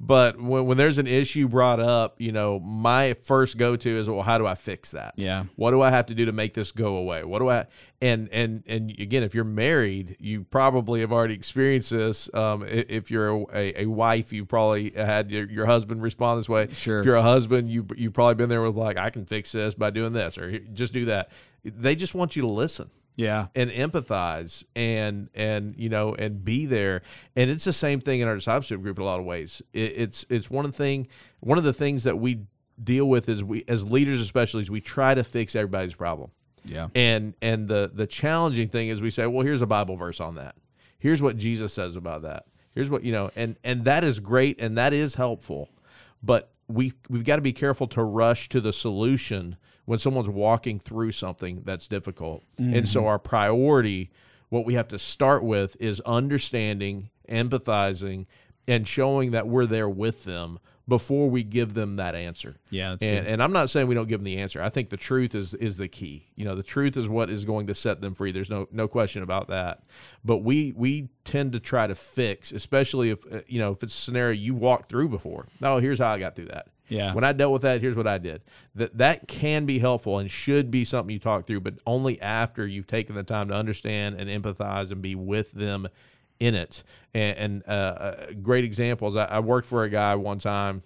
But 0.00 0.40
when, 0.40 0.66
when 0.66 0.76
there's 0.76 0.98
an 0.98 1.06
issue 1.06 1.46
brought 1.46 1.78
up, 1.78 2.20
you 2.20 2.32
know, 2.32 2.58
my 2.58 3.14
first 3.22 3.58
go 3.58 3.76
to 3.76 3.96
is, 3.96 4.08
well, 4.08 4.22
how 4.22 4.38
do 4.38 4.46
I 4.46 4.56
fix 4.56 4.90
that? 4.90 5.14
Yeah. 5.16 5.44
What 5.54 5.70
do 5.70 5.82
I 5.82 5.90
have 5.90 6.06
to 6.06 6.14
do 6.14 6.24
to 6.24 6.32
make 6.32 6.54
this 6.54 6.72
go 6.72 6.96
away? 6.96 7.22
What 7.22 7.38
do 7.38 7.48
I, 7.48 7.66
and, 8.02 8.28
and, 8.30 8.62
and 8.66 8.90
again, 8.90 9.22
if 9.22 9.34
you're 9.34 9.44
married, 9.44 10.16
you 10.18 10.44
probably 10.44 11.00
have 11.00 11.12
already 11.12 11.34
experienced 11.34 11.90
this. 11.90 12.28
Um, 12.34 12.64
if 12.66 13.10
you're 13.10 13.28
a, 13.28 13.44
a, 13.54 13.82
a 13.82 13.86
wife, 13.86 14.32
you 14.32 14.44
probably 14.44 14.90
had 14.90 15.30
your, 15.30 15.48
your 15.48 15.66
husband 15.66 16.02
respond 16.02 16.40
this 16.40 16.48
way. 16.48 16.68
Sure. 16.72 16.98
If 16.98 17.06
you're 17.06 17.14
a 17.14 17.22
husband, 17.22 17.70
you, 17.70 17.86
you've 17.96 18.12
probably 18.12 18.34
been 18.34 18.48
there 18.50 18.62
with 18.62 18.76
like, 18.76 18.98
I 18.98 19.10
can 19.10 19.24
fix 19.24 19.52
this 19.52 19.75
by 19.78 19.90
doing 19.90 20.12
this 20.12 20.38
or 20.38 20.58
just 20.58 20.92
do 20.92 21.06
that. 21.06 21.30
They 21.64 21.94
just 21.94 22.14
want 22.14 22.36
you 22.36 22.42
to 22.42 22.48
listen. 22.48 22.90
Yeah. 23.18 23.46
and 23.54 23.70
empathize 23.70 24.62
and 24.76 25.30
and 25.34 25.74
you 25.78 25.88
know 25.88 26.14
and 26.14 26.44
be 26.44 26.66
there. 26.66 27.00
And 27.34 27.48
it's 27.50 27.64
the 27.64 27.72
same 27.72 28.00
thing 28.00 28.20
in 28.20 28.28
our 28.28 28.34
discipleship 28.34 28.82
group 28.82 28.98
in 28.98 29.02
a 29.02 29.06
lot 29.06 29.18
of 29.18 29.24
ways. 29.24 29.62
It, 29.72 29.92
it's 29.96 30.26
it's 30.28 30.50
one 30.50 30.66
of 30.66 30.72
the 30.72 30.76
thing 30.76 31.08
one 31.40 31.56
of 31.56 31.64
the 31.64 31.72
things 31.72 32.04
that 32.04 32.18
we 32.18 32.40
deal 32.84 33.06
with 33.08 33.30
is 33.30 33.42
we 33.42 33.64
as 33.68 33.90
leaders 33.90 34.20
especially 34.20 34.60
is 34.60 34.70
we 34.70 34.82
try 34.82 35.14
to 35.14 35.24
fix 35.24 35.56
everybody's 35.56 35.94
problem. 35.94 36.30
Yeah. 36.66 36.88
and 36.94 37.32
and 37.40 37.68
the 37.68 37.90
the 37.94 38.06
challenging 38.06 38.68
thing 38.68 38.88
is 38.88 39.00
we 39.00 39.10
say 39.10 39.26
well 39.26 39.46
here's 39.46 39.62
a 39.62 39.66
bible 39.66 39.96
verse 39.96 40.20
on 40.20 40.34
that. 40.34 40.54
Here's 40.98 41.22
what 41.22 41.38
jesus 41.38 41.72
says 41.72 41.96
about 41.96 42.20
that. 42.22 42.44
Here's 42.74 42.90
what 42.90 43.02
you 43.02 43.12
know 43.12 43.30
and 43.34 43.56
and 43.64 43.86
that 43.86 44.04
is 44.04 44.20
great 44.20 44.60
and 44.60 44.76
that 44.76 44.92
is 44.92 45.14
helpful 45.14 45.70
but 46.22 46.52
we 46.68 46.92
we've 47.08 47.24
got 47.24 47.36
to 47.36 47.42
be 47.42 47.52
careful 47.52 47.86
to 47.88 48.02
rush 48.02 48.48
to 48.48 48.60
the 48.60 48.72
solution 48.72 49.56
when 49.84 49.98
someone's 49.98 50.28
walking 50.28 50.78
through 50.80 51.12
something 51.12 51.62
that's 51.64 51.86
difficult. 51.86 52.42
And 52.58 52.88
so 52.88 53.00
mm-hmm. 53.00 53.08
our 53.08 53.18
priority 53.18 54.10
what 54.48 54.64
we 54.64 54.74
have 54.74 54.88
to 54.88 54.98
start 54.98 55.42
with 55.42 55.76
is 55.80 56.00
understanding 56.00 57.10
empathizing 57.28 58.26
and 58.68 58.86
showing 58.86 59.32
that 59.32 59.46
we're 59.46 59.66
there 59.66 59.88
with 59.88 60.24
them 60.24 60.58
before 60.88 61.28
we 61.28 61.42
give 61.42 61.74
them 61.74 61.96
that 61.96 62.14
answer 62.14 62.56
Yeah, 62.70 62.90
that's 62.90 63.04
and, 63.04 63.24
good. 63.24 63.32
and 63.32 63.42
I'm 63.42 63.52
not 63.52 63.70
saying 63.70 63.88
we 63.88 63.94
don't 63.96 64.08
give 64.08 64.20
them 64.20 64.24
the 64.24 64.38
answer. 64.38 64.62
I 64.62 64.68
think 64.68 64.90
the 64.90 64.96
truth 64.96 65.34
is 65.34 65.52
is 65.54 65.76
the 65.76 65.88
key. 65.88 66.26
You 66.36 66.44
know, 66.44 66.54
the 66.54 66.62
truth 66.62 66.96
is 66.96 67.08
what 67.08 67.28
is 67.28 67.44
going 67.44 67.66
to 67.66 67.74
set 67.74 68.00
them 68.00 68.14
free. 68.14 68.30
There's 68.32 68.50
no 68.50 68.68
no 68.70 68.86
question 68.86 69.22
about 69.22 69.48
that. 69.48 69.82
But 70.24 70.38
we 70.38 70.72
we 70.76 71.08
tend 71.24 71.52
to 71.54 71.60
try 71.60 71.86
to 71.86 71.94
fix, 71.94 72.52
especially 72.52 73.10
if 73.10 73.20
uh, 73.32 73.40
you 73.46 73.58
know 73.58 73.72
if 73.72 73.82
it's 73.82 73.94
a 73.94 74.00
scenario 74.00 74.32
you 74.38 74.54
walked 74.54 74.88
through 74.88 75.08
before. 75.08 75.46
Oh, 75.60 75.78
here's 75.78 75.98
how 75.98 76.10
I 76.12 76.18
got 76.18 76.36
through 76.36 76.46
that. 76.46 76.68
Yeah. 76.88 77.14
When 77.14 77.24
I 77.24 77.32
dealt 77.32 77.52
with 77.52 77.62
that, 77.62 77.80
here's 77.80 77.96
what 77.96 78.06
I 78.06 78.18
did. 78.18 78.42
That 78.76 78.96
that 78.98 79.26
can 79.26 79.66
be 79.66 79.80
helpful 79.80 80.18
and 80.18 80.30
should 80.30 80.70
be 80.70 80.84
something 80.84 81.12
you 81.12 81.18
talk 81.18 81.44
through, 81.44 81.60
but 81.62 81.74
only 81.84 82.20
after 82.22 82.64
you've 82.64 82.86
taken 82.86 83.16
the 83.16 83.24
time 83.24 83.48
to 83.48 83.54
understand 83.54 84.20
and 84.20 84.30
empathize 84.30 84.92
and 84.92 85.02
be 85.02 85.16
with 85.16 85.50
them 85.50 85.88
in 86.40 86.54
it. 86.54 86.82
And, 87.14 87.38
and 87.38 87.68
uh, 87.68 88.14
great 88.42 88.64
examples. 88.64 89.16
I, 89.16 89.24
I 89.24 89.40
worked 89.40 89.66
for 89.66 89.84
a 89.84 89.88
guy 89.90 90.14
one 90.16 90.38
time 90.38 90.82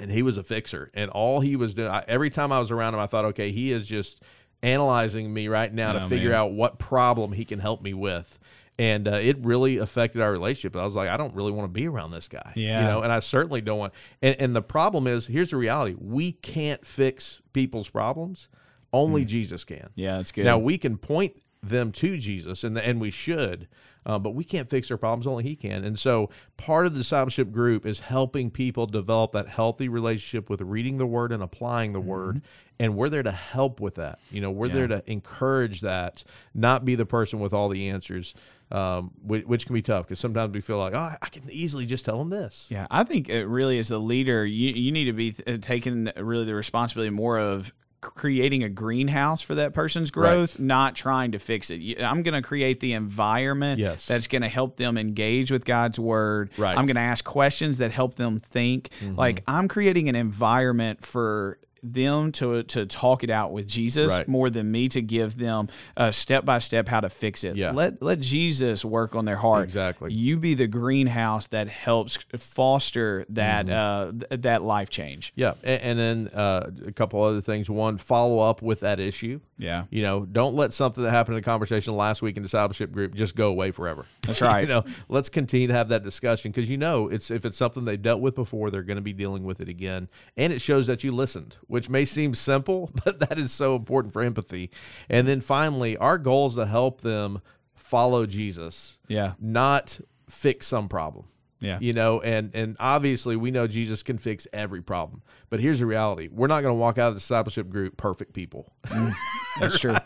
and 0.00 0.10
he 0.10 0.22
was 0.22 0.38
a 0.38 0.42
fixer 0.44 0.90
and 0.94 1.10
all 1.10 1.40
he 1.40 1.56
was 1.56 1.74
doing 1.74 1.88
I, 1.90 2.04
every 2.06 2.30
time 2.30 2.52
i 2.52 2.60
was 2.60 2.70
around 2.70 2.94
him 2.94 3.00
i 3.00 3.06
thought 3.06 3.24
okay 3.24 3.50
he 3.50 3.72
is 3.72 3.84
just 3.84 4.22
analyzing 4.62 5.32
me 5.32 5.48
right 5.48 5.72
now 5.72 5.92
to 5.92 6.04
Oh, 6.04 6.08
figure 6.08 6.30
man. 6.30 6.38
out 6.38 6.52
what 6.52 6.78
problem 6.78 7.32
he 7.32 7.44
can 7.44 7.58
help 7.58 7.82
me 7.82 7.94
with 7.94 8.38
and 8.78 9.08
uh, 9.08 9.12
it 9.14 9.38
really 9.44 9.78
affected 9.78 10.20
our 10.20 10.30
relationship 10.30 10.76
i 10.76 10.84
was 10.84 10.94
like 10.94 11.08
i 11.08 11.16
don't 11.16 11.34
really 11.34 11.50
want 11.52 11.64
to 11.64 11.72
be 11.72 11.88
around 11.88 12.10
this 12.12 12.28
guy 12.28 12.52
Yeah. 12.54 12.80
you 12.82 12.86
know 12.88 13.02
and 13.02 13.12
i 13.12 13.18
certainly 13.20 13.60
don't 13.60 13.78
want 13.78 13.94
and, 14.22 14.36
and 14.38 14.54
the 14.54 14.62
problem 14.62 15.06
is 15.08 15.26
here's 15.26 15.50
the 15.50 15.56
reality 15.56 15.96
we 15.98 16.32
can't 16.32 16.84
fix 16.86 17.40
people's 17.52 17.88
problems 17.88 18.48
only 18.92 19.24
jesus 19.24 19.64
can 19.64 19.88
Yeah, 19.96 20.16
that's 20.18 20.32
good. 20.32 20.44
now 20.44 20.58
we 20.58 20.78
can 20.78 20.96
point 20.96 21.38
them 21.60 21.90
to 21.90 22.16
Jesus, 22.18 22.62
and 22.62 22.78
and 22.78 23.00
we 23.00 23.10
should, 23.10 23.66
uh, 24.08 24.18
but 24.18 24.30
we 24.30 24.42
can't 24.42 24.70
fix 24.70 24.88
their 24.88 24.96
problems. 24.96 25.26
Only 25.26 25.44
He 25.44 25.54
can. 25.54 25.84
And 25.84 25.98
so, 25.98 26.30
part 26.56 26.86
of 26.86 26.94
the 26.94 27.00
discipleship 27.00 27.52
group 27.52 27.84
is 27.84 28.00
helping 28.00 28.50
people 28.50 28.86
develop 28.86 29.32
that 29.32 29.48
healthy 29.48 29.88
relationship 29.88 30.48
with 30.48 30.62
reading 30.62 30.96
the 30.96 31.06
Word 31.06 31.30
and 31.30 31.42
applying 31.42 31.92
the 31.92 32.00
Word. 32.00 32.40
And 32.80 32.96
we're 32.96 33.10
there 33.10 33.22
to 33.22 33.32
help 33.32 33.80
with 33.80 33.96
that. 33.96 34.18
You 34.30 34.40
know, 34.40 34.50
we're 34.50 34.68
there 34.68 34.86
to 34.86 35.02
encourage 35.10 35.82
that, 35.82 36.24
not 36.54 36.84
be 36.84 36.94
the 36.94 37.04
person 37.04 37.40
with 37.40 37.52
all 37.52 37.68
the 37.68 37.88
answers, 37.88 38.34
um, 38.70 39.10
which, 39.22 39.44
which 39.44 39.66
can 39.66 39.74
be 39.74 39.82
tough 39.82 40.06
because 40.06 40.20
sometimes 40.20 40.54
we 40.54 40.60
feel 40.60 40.78
like, 40.78 40.94
oh, 40.94 41.14
I 41.20 41.28
can 41.28 41.50
easily 41.50 41.86
just 41.86 42.04
tell 42.04 42.18
them 42.18 42.30
this. 42.30 42.68
Yeah, 42.70 42.86
I 42.90 43.04
think 43.04 43.28
it 43.28 43.46
really 43.46 43.78
as 43.78 43.90
a 43.90 43.98
leader, 43.98 44.46
you 44.46 44.70
you 44.70 44.92
need 44.92 45.04
to 45.06 45.12
be 45.12 45.34
uh, 45.46 45.58
taking 45.60 46.10
really 46.16 46.44
the 46.44 46.54
responsibility 46.54 47.10
more 47.10 47.38
of 47.38 47.74
creating 48.00 48.62
a 48.62 48.68
greenhouse 48.68 49.42
for 49.42 49.56
that 49.56 49.74
person's 49.74 50.10
growth, 50.10 50.58
not 50.58 50.94
trying 50.94 51.32
to 51.32 51.38
fix 51.38 51.70
it. 51.70 52.00
I'm 52.02 52.22
going 52.22 52.34
to 52.40 52.42
create 52.46 52.80
the 52.80 52.92
environment 52.92 53.80
Yes. 53.80 54.06
that's 54.06 54.26
going 54.28 54.42
to 54.42 54.48
help 54.48 54.76
them 54.76 54.96
engage 54.96 55.50
with 55.50 55.64
God's 55.64 55.98
word. 55.98 56.50
Right. 56.56 56.70
Mm-hmm. 56.70 56.78
I'm 56.78 56.86
going 56.86 56.94
to 56.96 57.00
ask 57.02 57.24
questions 57.24 57.78
that 57.78 57.90
help 57.90 58.14
them 58.14 58.38
think. 58.38 58.90
Like 59.16 59.42
I'm 59.48 59.66
creating 59.68 60.08
an 60.08 60.14
environment 60.14 61.04
for 61.04 61.58
them 61.82 62.32
to 62.32 62.62
to 62.64 62.86
talk 62.86 63.22
it 63.24 63.30
out 63.30 63.52
with 63.52 63.66
Jesus 63.66 64.16
Right. 64.16 64.28
more 64.28 64.50
than 64.50 64.70
me 64.70 64.88
to 64.90 65.00
give 65.02 65.36
them 65.38 65.68
a 65.96 66.12
step 66.12 66.44
by 66.44 66.58
step 66.58 66.88
how 66.88 67.00
to 67.00 67.08
fix 67.08 67.44
it. 67.44 67.56
Yeah. 67.56 67.70
Let 67.72 68.02
let 68.02 68.20
Jesus 68.20 68.84
work 68.84 69.14
on 69.14 69.24
their 69.24 69.36
heart. 69.36 69.64
Exactly. 69.64 70.12
You 70.12 70.36
be 70.38 70.54
the 70.54 70.66
greenhouse 70.66 71.46
that 71.48 71.68
helps 71.68 72.18
foster 72.36 73.24
that 73.30 73.66
Mm-hmm. 73.66 74.20
uh, 74.22 74.26
th- 74.28 74.42
that 74.42 74.62
life 74.62 74.90
change. 74.90 75.32
Yeah, 75.36 75.54
and, 75.62 75.82
and 75.82 75.98
then 75.98 76.28
uh, 76.34 76.70
a 76.86 76.92
couple 76.92 77.22
other 77.22 77.40
things. 77.40 77.68
One, 77.70 77.98
follow 77.98 78.38
up 78.40 78.62
with 78.62 78.80
that 78.80 79.00
issue. 79.00 79.40
Yeah. 79.58 79.84
You 79.90 80.02
know, 80.02 80.24
don't 80.24 80.54
let 80.54 80.72
something 80.72 81.02
that 81.02 81.10
happened 81.10 81.36
in 81.36 81.40
a 81.40 81.44
conversation 81.44 81.96
last 81.96 82.22
week 82.22 82.36
in 82.36 82.42
discipleship 82.42 82.92
group 82.92 83.14
just 83.14 83.34
go 83.34 83.48
away 83.48 83.70
forever. 83.72 84.06
That's 84.22 84.40
right. 84.42 84.60
you 84.60 84.68
know, 84.68 84.84
let's 85.08 85.28
continue 85.28 85.66
to 85.68 85.72
have 85.74 85.88
that 85.88 86.04
discussion 86.04 86.50
because 86.52 86.70
you 86.70 86.76
know 86.76 87.08
it's 87.08 87.30
if 87.30 87.44
it's 87.44 87.56
something 87.56 87.84
they've 87.84 88.00
dealt 88.00 88.20
with 88.20 88.34
before, 88.34 88.70
they're 88.70 88.82
going 88.82 88.96
to 88.96 89.02
be 89.02 89.12
dealing 89.12 89.44
with 89.44 89.60
it 89.60 89.68
again, 89.68 90.08
and 90.36 90.52
it 90.52 90.60
shows 90.60 90.86
that 90.86 91.04
you 91.04 91.12
listened, 91.12 91.56
which 91.66 91.77
may 91.88 92.04
seem 92.04 92.34
simple, 92.34 92.90
but 93.04 93.20
that 93.20 93.38
is 93.38 93.52
so 93.52 93.76
important 93.76 94.12
for 94.14 94.22
empathy. 94.22 94.70
And 95.10 95.28
then 95.28 95.40
finally, 95.42 95.96
our 95.98 96.16
goal 96.18 96.46
is 96.46 96.54
to 96.54 96.64
help 96.66 97.02
them 97.02 97.42
follow 97.74 98.26
Jesus, 98.26 98.98
Yeah. 99.08 99.34
not 99.38 100.00
fix 100.28 100.66
some 100.66 100.88
problem 100.90 101.24
Yeah. 101.60 101.78
you 101.80 101.94
know 101.94 102.20
and 102.20 102.50
and 102.54 102.76
obviously 102.78 103.34
we 103.34 103.50
know 103.50 103.66
jesus 103.66 104.02
can 104.02 104.18
fix 104.18 104.46
every 104.52 104.82
problem 104.82 105.22
but 105.48 105.58
here's 105.58 105.78
the 105.78 105.86
reality 105.86 106.28
we're 106.30 106.48
not 106.48 106.60
going 106.60 106.72
to 106.72 106.78
walk 106.78 106.98
out 106.98 107.08
of 107.08 107.14
the 107.14 107.20
discipleship 107.20 107.70
group 107.70 107.96
perfect 107.96 108.34
people 108.34 108.70
mm. 108.88 109.14
That's 109.58 109.78
true. 109.80 109.96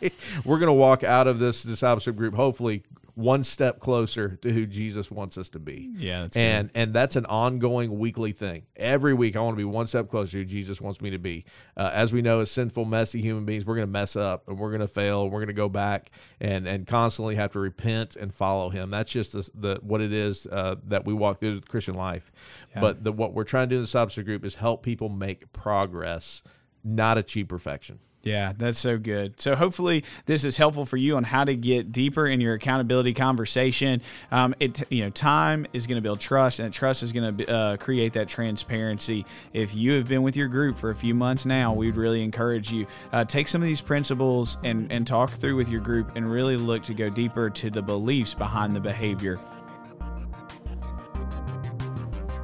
we're 0.45 0.59
going 0.61 0.69
to 0.69 0.73
walk 0.75 1.03
out 1.03 1.27
of 1.27 1.41
this 1.41 1.65
discipleship 1.65 2.15
group 2.15 2.35
hopefully 2.35 2.85
one 3.14 3.44
step 3.44 3.79
closer 3.79 4.37
to 4.37 4.53
who 4.53 4.66
Jesus 4.66 5.11
wants 5.11 5.37
us 5.37 5.51
to 5.51 5.59
be. 5.59 5.90
Yeah, 5.96 6.22
that's 6.22 6.37
and 6.37 6.70
and 6.75 6.94
that's 6.94 7.16
an 7.16 7.27
ongoing 7.27 7.98
weekly 7.98 8.33
thing. 8.33 8.64
Every 8.77 9.12
week, 9.12 9.37
I 9.37 9.40
want 9.40 9.55
to 9.55 9.59
be 9.59 9.64
one 9.64 9.87
step 9.87 10.09
closer 10.09 10.33
to 10.33 10.38
who 10.38 10.44
Jesus 10.44 10.81
wants 10.81 11.01
me 11.01 11.11
to 11.11 11.18
be. 11.18 11.44
Uh, 11.77 11.90
as 11.92 12.12
we 12.12 12.22
know, 12.22 12.40
as 12.40 12.51
sinful, 12.51 12.87
messy 12.87 13.20
human 13.20 13.44
beings, 13.44 13.66
we're 13.66 13.75
going 13.75 13.87
to 13.87 13.92
mess 13.92 14.16
up 14.16 14.48
and 14.48 14.59
we're 14.59 14.70
going 14.70 14.81
to 14.81 14.88
fail. 14.88 15.29
We're 15.29 15.40
going 15.40 15.48
to 15.48 15.53
go 15.53 15.68
back 15.68 16.11
and 16.40 16.66
and 16.66 16.87
constantly 16.87 17.35
have 17.37 17.53
to 17.53 17.59
repent 17.59 18.16
and 18.16 18.33
follow 18.33 18.70
Him. 18.70 18.90
That's 18.90 19.11
just 19.11 19.33
the, 19.33 19.51
the 19.55 19.81
what 19.83 20.01
it 20.01 20.12
is 20.12 20.46
uh, 20.46 20.77
that 20.88 21.05
we 21.05 21.12
walk 21.12 21.38
through 21.38 21.61
the 21.61 21.66
Christian 21.66 21.94
life. 21.94 22.33
Yeah. 22.75 22.81
But 22.81 23.05
the, 23.05 23.12
what 23.12 23.35
we're 23.35 23.44
trying 23.44 23.68
to 23.68 23.75
do 23.75 23.77
in 23.77 23.83
the 23.83 23.87
discipleship 23.87 24.25
group 24.25 24.44
is 24.44 24.55
help 24.55 24.83
people 24.83 25.11
make 25.11 25.53
progress, 25.53 26.42
not 26.83 27.18
achieve 27.18 27.48
perfection. 27.48 27.98
Yeah, 28.23 28.53
that's 28.57 28.79
so 28.79 28.99
good. 28.99 29.41
So 29.41 29.57
hopefully 29.57 30.05
this 30.27 30.45
is 30.45 30.57
helpful 30.57 30.87
for 30.87 30.97
you 30.97 31.17
on 31.17 31.25
how 31.25 31.43
to 31.43 31.57
get 31.57 31.91
deeper 31.91 32.27
in 32.27 32.41
your 32.41 32.55
accountability 32.55 33.15
conversation. 33.15 34.01
Um, 34.31 34.55
it 34.61 34.83
you 34.93 35.03
know 35.03 35.11
time 35.11 35.67
is 35.73 35.89
going 35.89 35.97
to 35.97 36.03
build 36.03 36.21
trust, 36.21 36.61
and 36.61 36.73
trust 36.73 37.03
is 37.03 37.11
going 37.11 37.37
to 37.37 37.53
uh, 37.53 37.77
create 37.79 38.13
that 38.13 38.29
transparency. 38.29 39.27
If 39.53 39.75
you 39.75 39.93
have 39.95 40.07
been 40.07 40.23
with 40.23 40.37
your 40.37 40.47
group 40.47 40.77
for 40.77 40.91
a 40.91 40.95
few 40.95 41.15
months 41.15 41.45
now, 41.45 41.73
we'd 41.73 41.97
really 41.97 42.23
encourage 42.23 42.71
you 42.71 42.87
uh, 43.13 43.25
take 43.25 43.49
some 43.49 43.61
of 43.61 43.67
these 43.67 43.81
principles 43.81 44.57
and 44.63 44.93
and 44.93 45.05
talk 45.05 45.31
through 45.31 45.57
with 45.57 45.69
your 45.69 45.81
group, 45.81 46.13
and 46.15 46.31
really 46.31 46.57
look 46.57 46.85
to 46.85 46.95
go 46.95 47.11
deeper 47.11 47.51
to 47.51 47.71
the 47.71 47.83
beliefs 47.83 48.35
behind 48.35 48.77
the 48.77 48.81
behavior. 48.81 49.41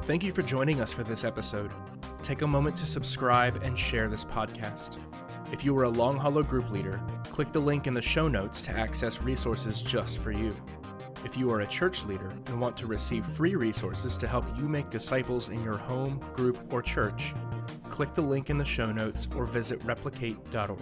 Thank 0.03 0.23
you 0.23 0.33
for 0.33 0.41
joining 0.41 0.81
us 0.81 0.91
for 0.91 1.03
this 1.03 1.23
episode. 1.23 1.71
Take 2.21 2.41
a 2.41 2.47
moment 2.47 2.75
to 2.77 2.85
subscribe 2.85 3.61
and 3.63 3.79
share 3.79 4.09
this 4.09 4.25
podcast. 4.25 4.97
If 5.51 5.65
you 5.65 5.75
are 5.79 5.85
a 5.85 5.89
Long 5.89 6.15
Hollow 6.15 6.43
group 6.43 6.69
leader, 6.69 7.01
click 7.23 7.51
the 7.51 7.59
link 7.59 7.87
in 7.87 7.95
the 7.95 8.01
show 8.01 8.27
notes 8.27 8.61
to 8.63 8.71
access 8.71 9.21
resources 9.21 9.81
just 9.81 10.19
for 10.19 10.31
you. 10.31 10.55
If 11.25 11.35
you 11.35 11.51
are 11.51 11.61
a 11.61 11.67
church 11.67 12.05
leader 12.05 12.29
and 12.45 12.61
want 12.61 12.77
to 12.77 12.85
receive 12.85 13.25
free 13.25 13.55
resources 13.55 14.15
to 14.17 14.27
help 14.27 14.45
you 14.57 14.69
make 14.69 14.91
disciples 14.91 15.49
in 15.49 15.63
your 15.63 15.77
home, 15.77 16.23
group, 16.33 16.71
or 16.71 16.83
church, 16.83 17.33
click 17.89 18.13
the 18.13 18.21
link 18.21 18.51
in 18.51 18.59
the 18.59 18.65
show 18.65 18.91
notes 18.91 19.27
or 19.35 19.45
visit 19.45 19.83
replicate.org. 19.83 20.79